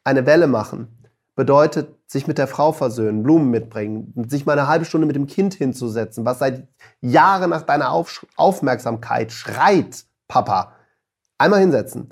eine 0.03 0.25
Welle 0.25 0.47
machen 0.47 1.03
bedeutet, 1.35 1.95
sich 2.07 2.27
mit 2.27 2.37
der 2.37 2.47
Frau 2.47 2.71
versöhnen, 2.71 3.23
Blumen 3.23 3.49
mitbringen, 3.49 4.13
sich 4.27 4.45
mal 4.45 4.57
eine 4.57 4.67
halbe 4.67 4.85
Stunde 4.85 5.07
mit 5.07 5.15
dem 5.15 5.25
Kind 5.25 5.55
hinzusetzen, 5.55 6.25
was 6.25 6.39
seit 6.39 6.67
Jahren 7.01 7.49
nach 7.49 7.63
deiner 7.63 7.91
Auf 7.91 8.25
Aufmerksamkeit 8.35 9.31
schreit, 9.31 10.05
Papa. 10.27 10.73
Einmal 11.39 11.59
hinsetzen. 11.59 12.09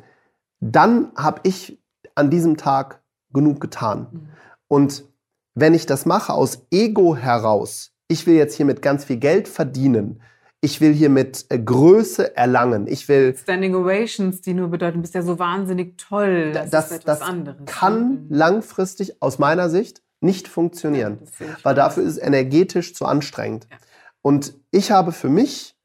Dann 0.59 1.11
habe 1.15 1.41
ich 1.43 1.79
an 2.15 2.29
diesem 2.31 2.57
Tag 2.57 3.03
genug 3.31 3.61
getan. 3.61 4.07
Mhm. 4.11 4.29
Und 4.67 5.05
wenn 5.53 5.73
ich 5.73 5.85
das 5.85 6.05
mache 6.05 6.33
aus 6.33 6.65
Ego 6.71 7.15
heraus, 7.15 7.91
ich 8.07 8.25
will 8.25 8.35
jetzt 8.35 8.55
hier 8.55 8.65
mit 8.65 8.81
ganz 8.81 9.05
viel 9.05 9.17
Geld 9.17 9.47
verdienen, 9.47 10.21
ich 10.61 10.79
will 10.79 10.93
hiermit 10.93 11.45
äh, 11.49 11.59
Größe 11.59 12.37
erlangen. 12.37 12.87
Ich 12.87 13.07
will 13.07 13.35
Standing 13.35 13.75
Ovations, 13.75 14.41
die 14.41 14.53
nur 14.53 14.69
bedeuten, 14.69 14.97
du 14.97 15.01
bist 15.01 15.15
ja 15.15 15.23
so 15.23 15.39
wahnsinnig 15.39 15.97
toll. 15.97 16.51
Das, 16.53 16.69
das, 16.69 16.91
ist 16.91 17.07
das 17.07 17.21
anderes. 17.21 17.65
kann 17.65 18.09
mhm. 18.09 18.27
langfristig 18.29 19.21
aus 19.21 19.39
meiner 19.39 19.69
Sicht 19.69 20.01
nicht 20.21 20.47
funktionieren, 20.47 21.17
ja, 21.39 21.47
weil 21.63 21.73
dafür 21.73 22.03
ist 22.03 22.11
es 22.11 22.17
energetisch 22.19 22.93
zu 22.93 23.05
anstrengend. 23.05 23.67
Ja. 23.71 23.77
Und 24.21 24.53
ich 24.69 24.91
habe 24.91 25.11
für 25.11 25.29
mich 25.29 25.75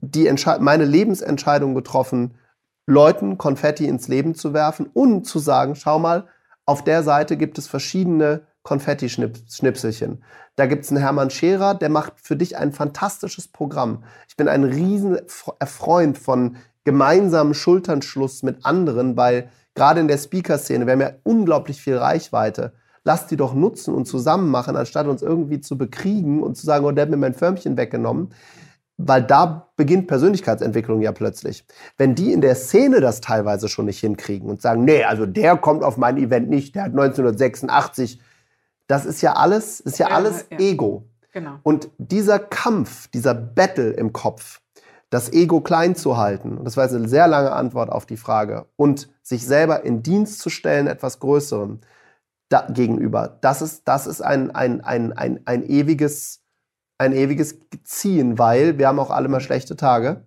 die 0.00 0.30
meine 0.60 0.84
Lebensentscheidung 0.84 1.74
getroffen, 1.74 2.34
Leuten 2.86 3.38
Konfetti 3.38 3.86
ins 3.86 4.06
Leben 4.06 4.34
zu 4.34 4.52
werfen 4.52 4.86
und 4.92 5.24
zu 5.24 5.38
sagen, 5.38 5.74
schau 5.74 5.98
mal, 5.98 6.28
auf 6.66 6.84
der 6.84 7.02
Seite 7.02 7.36
gibt 7.36 7.58
es 7.58 7.66
verschiedene 7.66 8.46
Konfetti-Schnipselchen. 8.66 10.24
Da 10.56 10.66
gibt 10.66 10.84
es 10.84 10.90
einen 10.90 11.00
Hermann 11.00 11.30
Scherer, 11.30 11.74
der 11.74 11.88
macht 11.88 12.14
für 12.20 12.34
dich 12.34 12.56
ein 12.56 12.72
fantastisches 12.72 13.46
Programm. 13.46 14.02
Ich 14.28 14.36
bin 14.36 14.48
ein 14.48 14.64
riesen 14.64 15.18
Freund 15.28 16.18
von 16.18 16.56
gemeinsamen 16.82 17.54
Schulternschluss 17.54 18.42
mit 18.42 18.66
anderen, 18.66 19.16
weil 19.16 19.50
gerade 19.76 20.00
in 20.00 20.08
der 20.08 20.18
Speaker-Szene, 20.18 20.84
wir 20.84 20.94
haben 20.94 21.00
ja 21.00 21.12
unglaublich 21.22 21.80
viel 21.80 21.96
Reichweite. 21.96 22.72
Lass 23.04 23.28
die 23.28 23.36
doch 23.36 23.54
nutzen 23.54 23.94
und 23.94 24.06
zusammen 24.06 24.50
machen, 24.50 24.74
anstatt 24.74 25.06
uns 25.06 25.22
irgendwie 25.22 25.60
zu 25.60 25.78
bekriegen 25.78 26.42
und 26.42 26.56
zu 26.56 26.66
sagen, 26.66 26.84
oh, 26.84 26.90
der 26.90 27.02
hat 27.02 27.10
mir 27.10 27.16
mein 27.16 27.34
Förmchen 27.34 27.76
weggenommen. 27.76 28.30
Weil 28.96 29.22
da 29.22 29.68
beginnt 29.76 30.08
Persönlichkeitsentwicklung 30.08 31.02
ja 31.02 31.12
plötzlich. 31.12 31.64
Wenn 31.98 32.16
die 32.16 32.32
in 32.32 32.40
der 32.40 32.56
Szene 32.56 33.00
das 33.00 33.20
teilweise 33.20 33.68
schon 33.68 33.84
nicht 33.84 34.00
hinkriegen 34.00 34.48
und 34.50 34.60
sagen, 34.60 34.84
nee, 34.84 35.04
also 35.04 35.24
der 35.24 35.56
kommt 35.56 35.84
auf 35.84 35.98
mein 35.98 36.16
Event 36.16 36.48
nicht, 36.48 36.74
der 36.74 36.84
hat 36.84 36.92
1986 36.92 38.18
das 38.86 39.04
ist 39.04 39.20
ja 39.22 39.34
alles, 39.34 39.80
ist 39.80 39.98
ja, 39.98 40.08
ja 40.08 40.14
alles 40.14 40.46
ja. 40.50 40.58
Ego. 40.58 41.08
Genau. 41.32 41.58
Und 41.62 41.90
dieser 41.98 42.38
Kampf, 42.38 43.08
dieser 43.08 43.34
Battle 43.34 43.90
im 43.90 44.12
Kopf, 44.12 44.60
das 45.10 45.32
Ego 45.32 45.60
klein 45.60 45.94
zu 45.94 46.16
halten, 46.16 46.56
und 46.58 46.64
das 46.64 46.76
war 46.76 46.84
jetzt 46.84 46.94
eine 46.94 47.08
sehr 47.08 47.28
lange 47.28 47.52
Antwort 47.52 47.90
auf 47.90 48.06
die 48.06 48.16
Frage, 48.16 48.66
und 48.76 49.08
sich 49.22 49.46
selber 49.46 49.84
in 49.84 50.02
Dienst 50.02 50.40
zu 50.40 50.50
stellen, 50.50 50.86
etwas 50.86 51.20
Größerem 51.20 51.80
da, 52.48 52.66
gegenüber, 52.70 53.38
das 53.40 53.60
ist, 53.60 53.86
das 53.86 54.06
ist 54.06 54.22
ein, 54.22 54.50
ein, 54.50 54.80
ein, 54.80 55.12
ein, 55.12 55.40
ein, 55.44 55.62
ewiges, 55.68 56.42
ein 56.98 57.12
ewiges 57.12 57.58
Ziehen, 57.84 58.38
weil 58.38 58.78
wir 58.78 58.88
haben 58.88 58.98
auch 58.98 59.10
alle 59.10 59.28
mal 59.28 59.40
schlechte 59.40 59.76
Tage. 59.76 60.24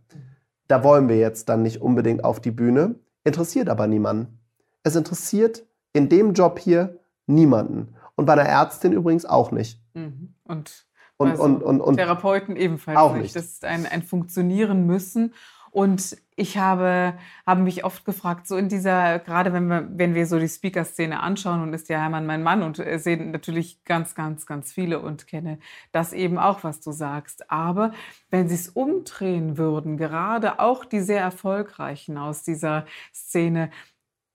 Da 0.67 0.83
wollen 0.83 1.09
wir 1.09 1.17
jetzt 1.17 1.49
dann 1.49 1.63
nicht 1.63 1.81
unbedingt 1.81 2.23
auf 2.23 2.39
die 2.39 2.51
Bühne, 2.51 2.95
interessiert 3.23 3.69
aber 3.69 3.87
niemanden. 3.87 4.39
Es 4.83 4.95
interessiert 4.95 5.65
in 5.93 6.07
dem 6.07 6.33
Job 6.33 6.59
hier 6.59 6.99
niemanden 7.25 7.95
und 8.19 8.25
bei 8.25 8.33
einer 8.33 8.43
Ärztin 8.43 8.91
übrigens 8.91 9.25
auch 9.25 9.51
nicht. 9.51 9.81
Mhm. 9.93 10.35
Und, 10.43 10.85
und, 11.17 11.31
also 11.31 11.43
und, 11.43 11.63
und, 11.63 11.81
und, 11.81 11.95
Therapeuten 11.95 12.57
ebenfalls 12.57 12.97
auch 12.97 13.15
nicht. 13.15 13.33
Das 13.33 13.45
ist 13.45 13.65
ein, 13.65 13.85
ein 13.85 14.03
Funktionieren 14.03 14.85
müssen. 14.85 15.33
Und 15.71 16.17
ich 16.35 16.57
habe, 16.57 17.13
habe 17.45 17.61
mich 17.61 17.85
oft 17.85 18.03
gefragt, 18.03 18.47
so 18.47 18.57
in 18.57 18.67
dieser, 18.67 19.19
gerade 19.19 19.53
wenn 19.53 19.67
wir, 19.67 19.87
wenn 19.91 20.15
wir 20.15 20.25
so 20.25 20.37
die 20.37 20.49
Speaker-Szene 20.49 21.21
anschauen 21.21 21.61
und 21.61 21.73
ist 21.73 21.87
ja 21.87 21.99
Hermann 21.99 22.25
mein 22.25 22.43
Mann 22.43 22.61
und 22.61 22.79
äh, 22.79 22.97
sehen 22.97 23.31
natürlich 23.31 23.85
ganz, 23.85 24.15
ganz, 24.15 24.45
ganz 24.45 24.73
viele 24.73 24.99
und 24.99 25.27
kenne 25.27 25.59
das 25.91 26.11
eben 26.11 26.39
auch, 26.39 26.63
was 26.63 26.81
du 26.81 26.91
sagst. 26.91 27.51
Aber 27.51 27.93
wenn 28.31 28.49
sie 28.49 28.55
es 28.55 28.67
umdrehen 28.67 29.57
würden, 29.57 29.95
gerade 29.95 30.59
auch 30.59 30.83
die 30.83 31.01
sehr 31.01 31.21
erfolgreichen 31.21 32.17
aus 32.17 32.43
dieser 32.43 32.85
Szene, 33.13 33.69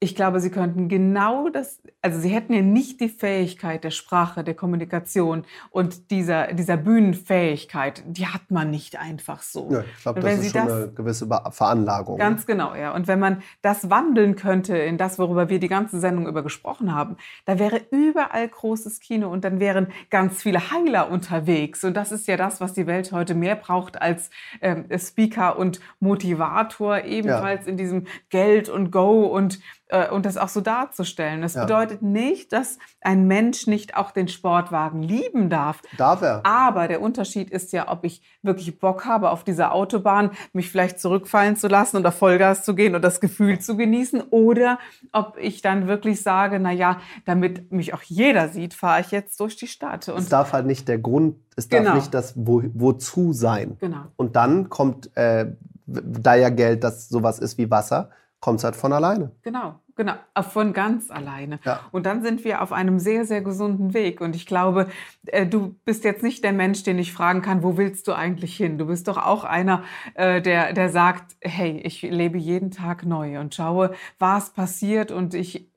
ich 0.05 0.14
glaube, 0.14 0.38
sie 0.40 0.51
könnten 0.51 0.88
genau 0.88 1.49
das, 1.49 1.81
also 2.03 2.21
sie 2.21 2.29
hätten 2.29 2.53
ja 2.53 2.61
nicht 2.61 3.01
die 3.01 3.09
Fähigkeit 3.09 3.85
der 3.85 3.90
Sprache, 3.90 4.45
der 4.45 4.53
Kommunikation 4.53 5.45
und 5.71 6.11
dieser, 6.11 6.53
dieser 6.53 6.77
Bühnenfähigkeit, 6.77 8.05
die 8.07 8.27
hat 8.27 8.51
man 8.51 8.71
nicht 8.71 9.01
einfach 9.01 9.40
so. 9.40 9.71
Ja, 9.73 9.81
ich 9.81 10.03
glaube, 10.03 10.21
das 10.21 10.40
ist 10.40 10.53
schon 10.53 10.67
das, 10.67 10.73
eine 10.73 10.93
gewisse 10.93 11.27
Veranlagung. 11.27 12.19
Ganz 12.19 12.45
genau, 12.45 12.75
ja. 12.75 12.95
Und 12.95 13.09
wenn 13.09 13.19
man 13.19 13.43
das 13.62 13.88
wandeln 13.88 14.37
könnte 14.37 14.77
in 14.77 14.99
das, 14.99 15.19
worüber 15.19 15.49
wir 15.49 15.59
die 15.59 15.69
ganze 15.69 15.99
Sendung 16.01 16.29
über 16.29 16.43
gesprochen 16.43 16.95
haben, 16.95 17.17
da 17.47 17.59
wäre 17.59 17.81
überall 17.90 18.47
großes 18.47 19.01
Kino 19.01 19.31
und 19.31 19.43
dann 19.43 19.59
wären 19.59 19.87
ganz 20.11 20.43
viele 20.43 20.71
Heiler 20.71 21.11
unterwegs. 21.11 21.83
Und 21.83 21.97
das 21.97 22.12
ist 22.12 22.29
ja 22.29 22.37
das, 22.37 22.61
was 22.61 22.75
die 22.75 22.87
Welt 22.87 23.11
heute 23.11 23.35
mehr 23.35 23.57
braucht 23.57 24.03
als 24.03 24.29
ähm, 24.61 24.85
Speaker 24.99 25.59
und 25.59 25.81
Motivator, 25.99 27.05
ebenfalls 27.05 27.64
ja. 27.64 27.71
in 27.71 27.79
diesem 27.79 28.07
Geld 28.29 28.69
und 28.69 28.90
Go 28.90 29.23
und 29.23 29.61
äh, 29.94 30.11
und 30.11 30.26
das 30.26 30.37
auch 30.37 30.48
so 30.48 30.61
darzustellen. 30.61 31.40
Das 31.42 31.54
ja. 31.54 31.62
bedeutet 31.62 32.02
nicht, 32.02 32.52
dass 32.52 32.78
ein 33.00 33.26
Mensch 33.26 33.66
nicht 33.66 33.96
auch 33.96 34.11
den 34.11 34.26
Sportwagen 34.26 35.02
lieben 35.02 35.48
darf. 35.48 35.83
Darf 35.96 36.22
er. 36.22 36.44
Aber 36.44 36.88
der 36.88 37.00
Unterschied 37.00 37.50
ist 37.50 37.72
ja, 37.72 37.90
ob 37.90 38.04
ich 38.04 38.22
wirklich 38.42 38.78
Bock 38.80 39.04
habe, 39.04 39.30
auf 39.30 39.44
dieser 39.44 39.72
Autobahn 39.72 40.30
mich 40.52 40.70
vielleicht 40.70 40.98
zurückfallen 40.98 41.57
zu 41.57 41.68
lassen 41.68 41.96
und 41.96 42.07
auf 42.07 42.14
Vollgas 42.16 42.64
zu 42.64 42.74
gehen 42.74 42.96
und 42.96 43.02
das 43.02 43.20
Gefühl 43.20 43.61
zu 43.61 43.76
genießen 43.76 44.20
oder 44.30 44.78
ob 45.12 45.37
ich 45.38 45.62
dann 45.62 45.87
wirklich 45.87 46.22
sage, 46.22 46.59
na 46.59 46.72
ja, 46.72 47.00
damit 47.24 47.70
mich 47.70 47.94
auch 47.94 48.02
jeder 48.02 48.48
sieht, 48.48 48.74
fahre 48.74 49.00
ich 49.00 49.12
jetzt 49.12 49.38
durch 49.38 49.57
die 49.57 49.68
Stadt. 49.68 50.09
Und 50.09 50.18
es 50.18 50.28
darf 50.28 50.52
halt 50.52 50.66
nicht 50.66 50.88
der 50.88 50.98
Grund, 50.98 51.37
es 51.54 51.68
darf 51.68 51.83
genau. 51.83 51.94
nicht 51.94 52.12
das 52.12 52.35
Wo, 52.37 52.62
Wozu 52.74 53.33
sein. 53.33 53.76
Genau. 53.78 54.07
Und 54.16 54.35
dann 54.35 54.68
kommt, 54.68 55.16
äh, 55.16 55.52
da 55.87 56.35
ja 56.35 56.48
Geld, 56.48 56.83
das 56.83 57.09
sowas 57.09 57.38
ist 57.38 57.59
wie 57.59 57.70
Wasser, 57.70 58.11
kommt 58.40 58.59
es 58.59 58.64
halt 58.64 58.76
von 58.76 58.92
alleine. 58.92 59.30
Genau. 59.42 59.76
Genau, 59.96 60.14
von 60.50 60.72
ganz 60.72 61.11
alleine. 61.11 61.61
Ja. 61.64 61.80
Und 61.92 62.04
dann 62.07 62.22
sind 62.22 62.44
wir 62.44 62.62
auf 62.62 62.72
einem 62.72 62.98
sehr, 62.98 63.24
sehr 63.24 63.42
gesunden 63.42 63.94
Weg. 63.94 64.20
Und 64.20 64.35
ich 64.35 64.44
glaube, 64.44 64.88
äh, 65.26 65.46
du 65.46 65.76
bist 65.85 66.02
jetzt 66.02 66.24
nicht 66.24 66.42
der 66.42 66.52
Mensch, 66.52 66.83
den 66.83 66.98
ich 66.98 67.12
fragen 67.12 67.42
kann, 67.42 67.62
wo 67.62 67.76
willst 67.76 68.09
du 68.09 68.12
eigentlich 68.12 68.57
hin? 68.57 68.76
Du 68.76 68.87
bist 68.87 69.07
doch 69.07 69.18
auch 69.18 69.44
einer, 69.44 69.85
äh, 70.14 70.42
der, 70.42 70.72
der 70.72 70.90
sagt, 70.90 71.37
hey, 71.40 71.78
ich 71.85 72.02
lebe 72.02 72.38
jeden 72.38 72.72
Tag 72.72 73.07
neu 73.07 73.38
und 73.38 73.54
schaue, 73.54 73.94
was 74.18 74.50
passiert 74.50 75.12
und 75.12 75.33
ich 75.35 75.70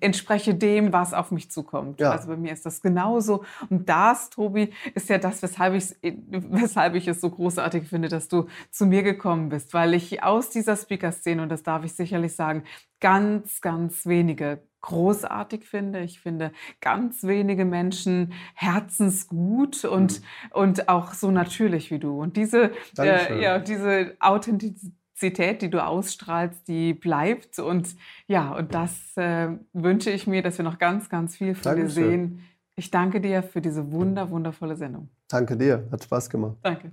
entspreche 0.00 0.54
dem, 0.54 0.92
was 0.92 1.14
auf 1.14 1.30
mich 1.30 1.50
zukommt. 1.50 2.00
Ja. 2.00 2.10
Also 2.10 2.28
bei 2.28 2.36
mir 2.36 2.52
ist 2.52 2.66
das 2.66 2.82
genauso. 2.82 3.44
Und 3.70 3.88
das, 3.88 4.28
Tobi, 4.28 4.72
ist 4.94 5.08
ja 5.08 5.16
das, 5.16 5.42
weshalb 5.42 5.74
ich, 5.74 5.96
weshalb 6.02 6.94
ich 6.96 7.08
es 7.08 7.22
so 7.22 7.30
großartig 7.30 7.88
finde, 7.88 8.08
dass 8.08 8.28
du 8.28 8.46
zu 8.70 8.84
mir 8.84 9.02
gekommen 9.02 9.48
bist, 9.48 9.72
weil 9.72 9.94
ich 9.94 10.22
aus 10.22 10.50
dieser 10.50 10.76
Speaker-Szene, 10.76 11.42
und 11.42 11.48
das 11.48 11.62
darf 11.62 11.84
ich 11.84 11.94
sicherlich 11.94 12.36
sagen, 12.36 12.64
ganz, 13.00 13.60
ganz 13.60 14.06
wenige 14.06 14.62
großartig 14.80 15.64
finde. 15.64 16.00
Ich 16.00 16.20
finde 16.20 16.52
ganz 16.80 17.24
wenige 17.24 17.64
Menschen 17.64 18.32
herzensgut 18.54 19.84
und, 19.84 20.20
Mhm. 20.20 20.24
und 20.52 20.88
auch 20.88 21.14
so 21.14 21.30
natürlich 21.30 21.90
wie 21.90 21.98
du. 21.98 22.20
Und 22.20 22.36
diese, 22.36 22.70
äh, 22.98 23.42
ja, 23.42 23.58
diese 23.58 24.16
Authentizität, 24.20 25.62
die 25.62 25.70
du 25.70 25.84
ausstrahlst, 25.84 26.66
die 26.68 26.94
bleibt. 26.94 27.58
Und 27.58 27.96
ja, 28.28 28.52
und 28.52 28.72
das 28.72 29.16
äh, 29.16 29.48
wünsche 29.72 30.10
ich 30.10 30.26
mir, 30.26 30.42
dass 30.42 30.58
wir 30.58 30.64
noch 30.64 30.78
ganz, 30.78 31.08
ganz 31.08 31.36
viel 31.36 31.54
von 31.54 31.74
dir 31.76 31.88
sehen. 31.88 32.44
Ich 32.76 32.92
danke 32.92 33.20
dir 33.20 33.42
für 33.42 33.60
diese 33.60 33.90
wunder, 33.90 34.30
wundervolle 34.30 34.76
Sendung. 34.76 35.10
Danke 35.26 35.56
dir, 35.56 35.88
hat 35.90 36.04
Spaß 36.04 36.30
gemacht. 36.30 36.56
Danke. 36.62 36.92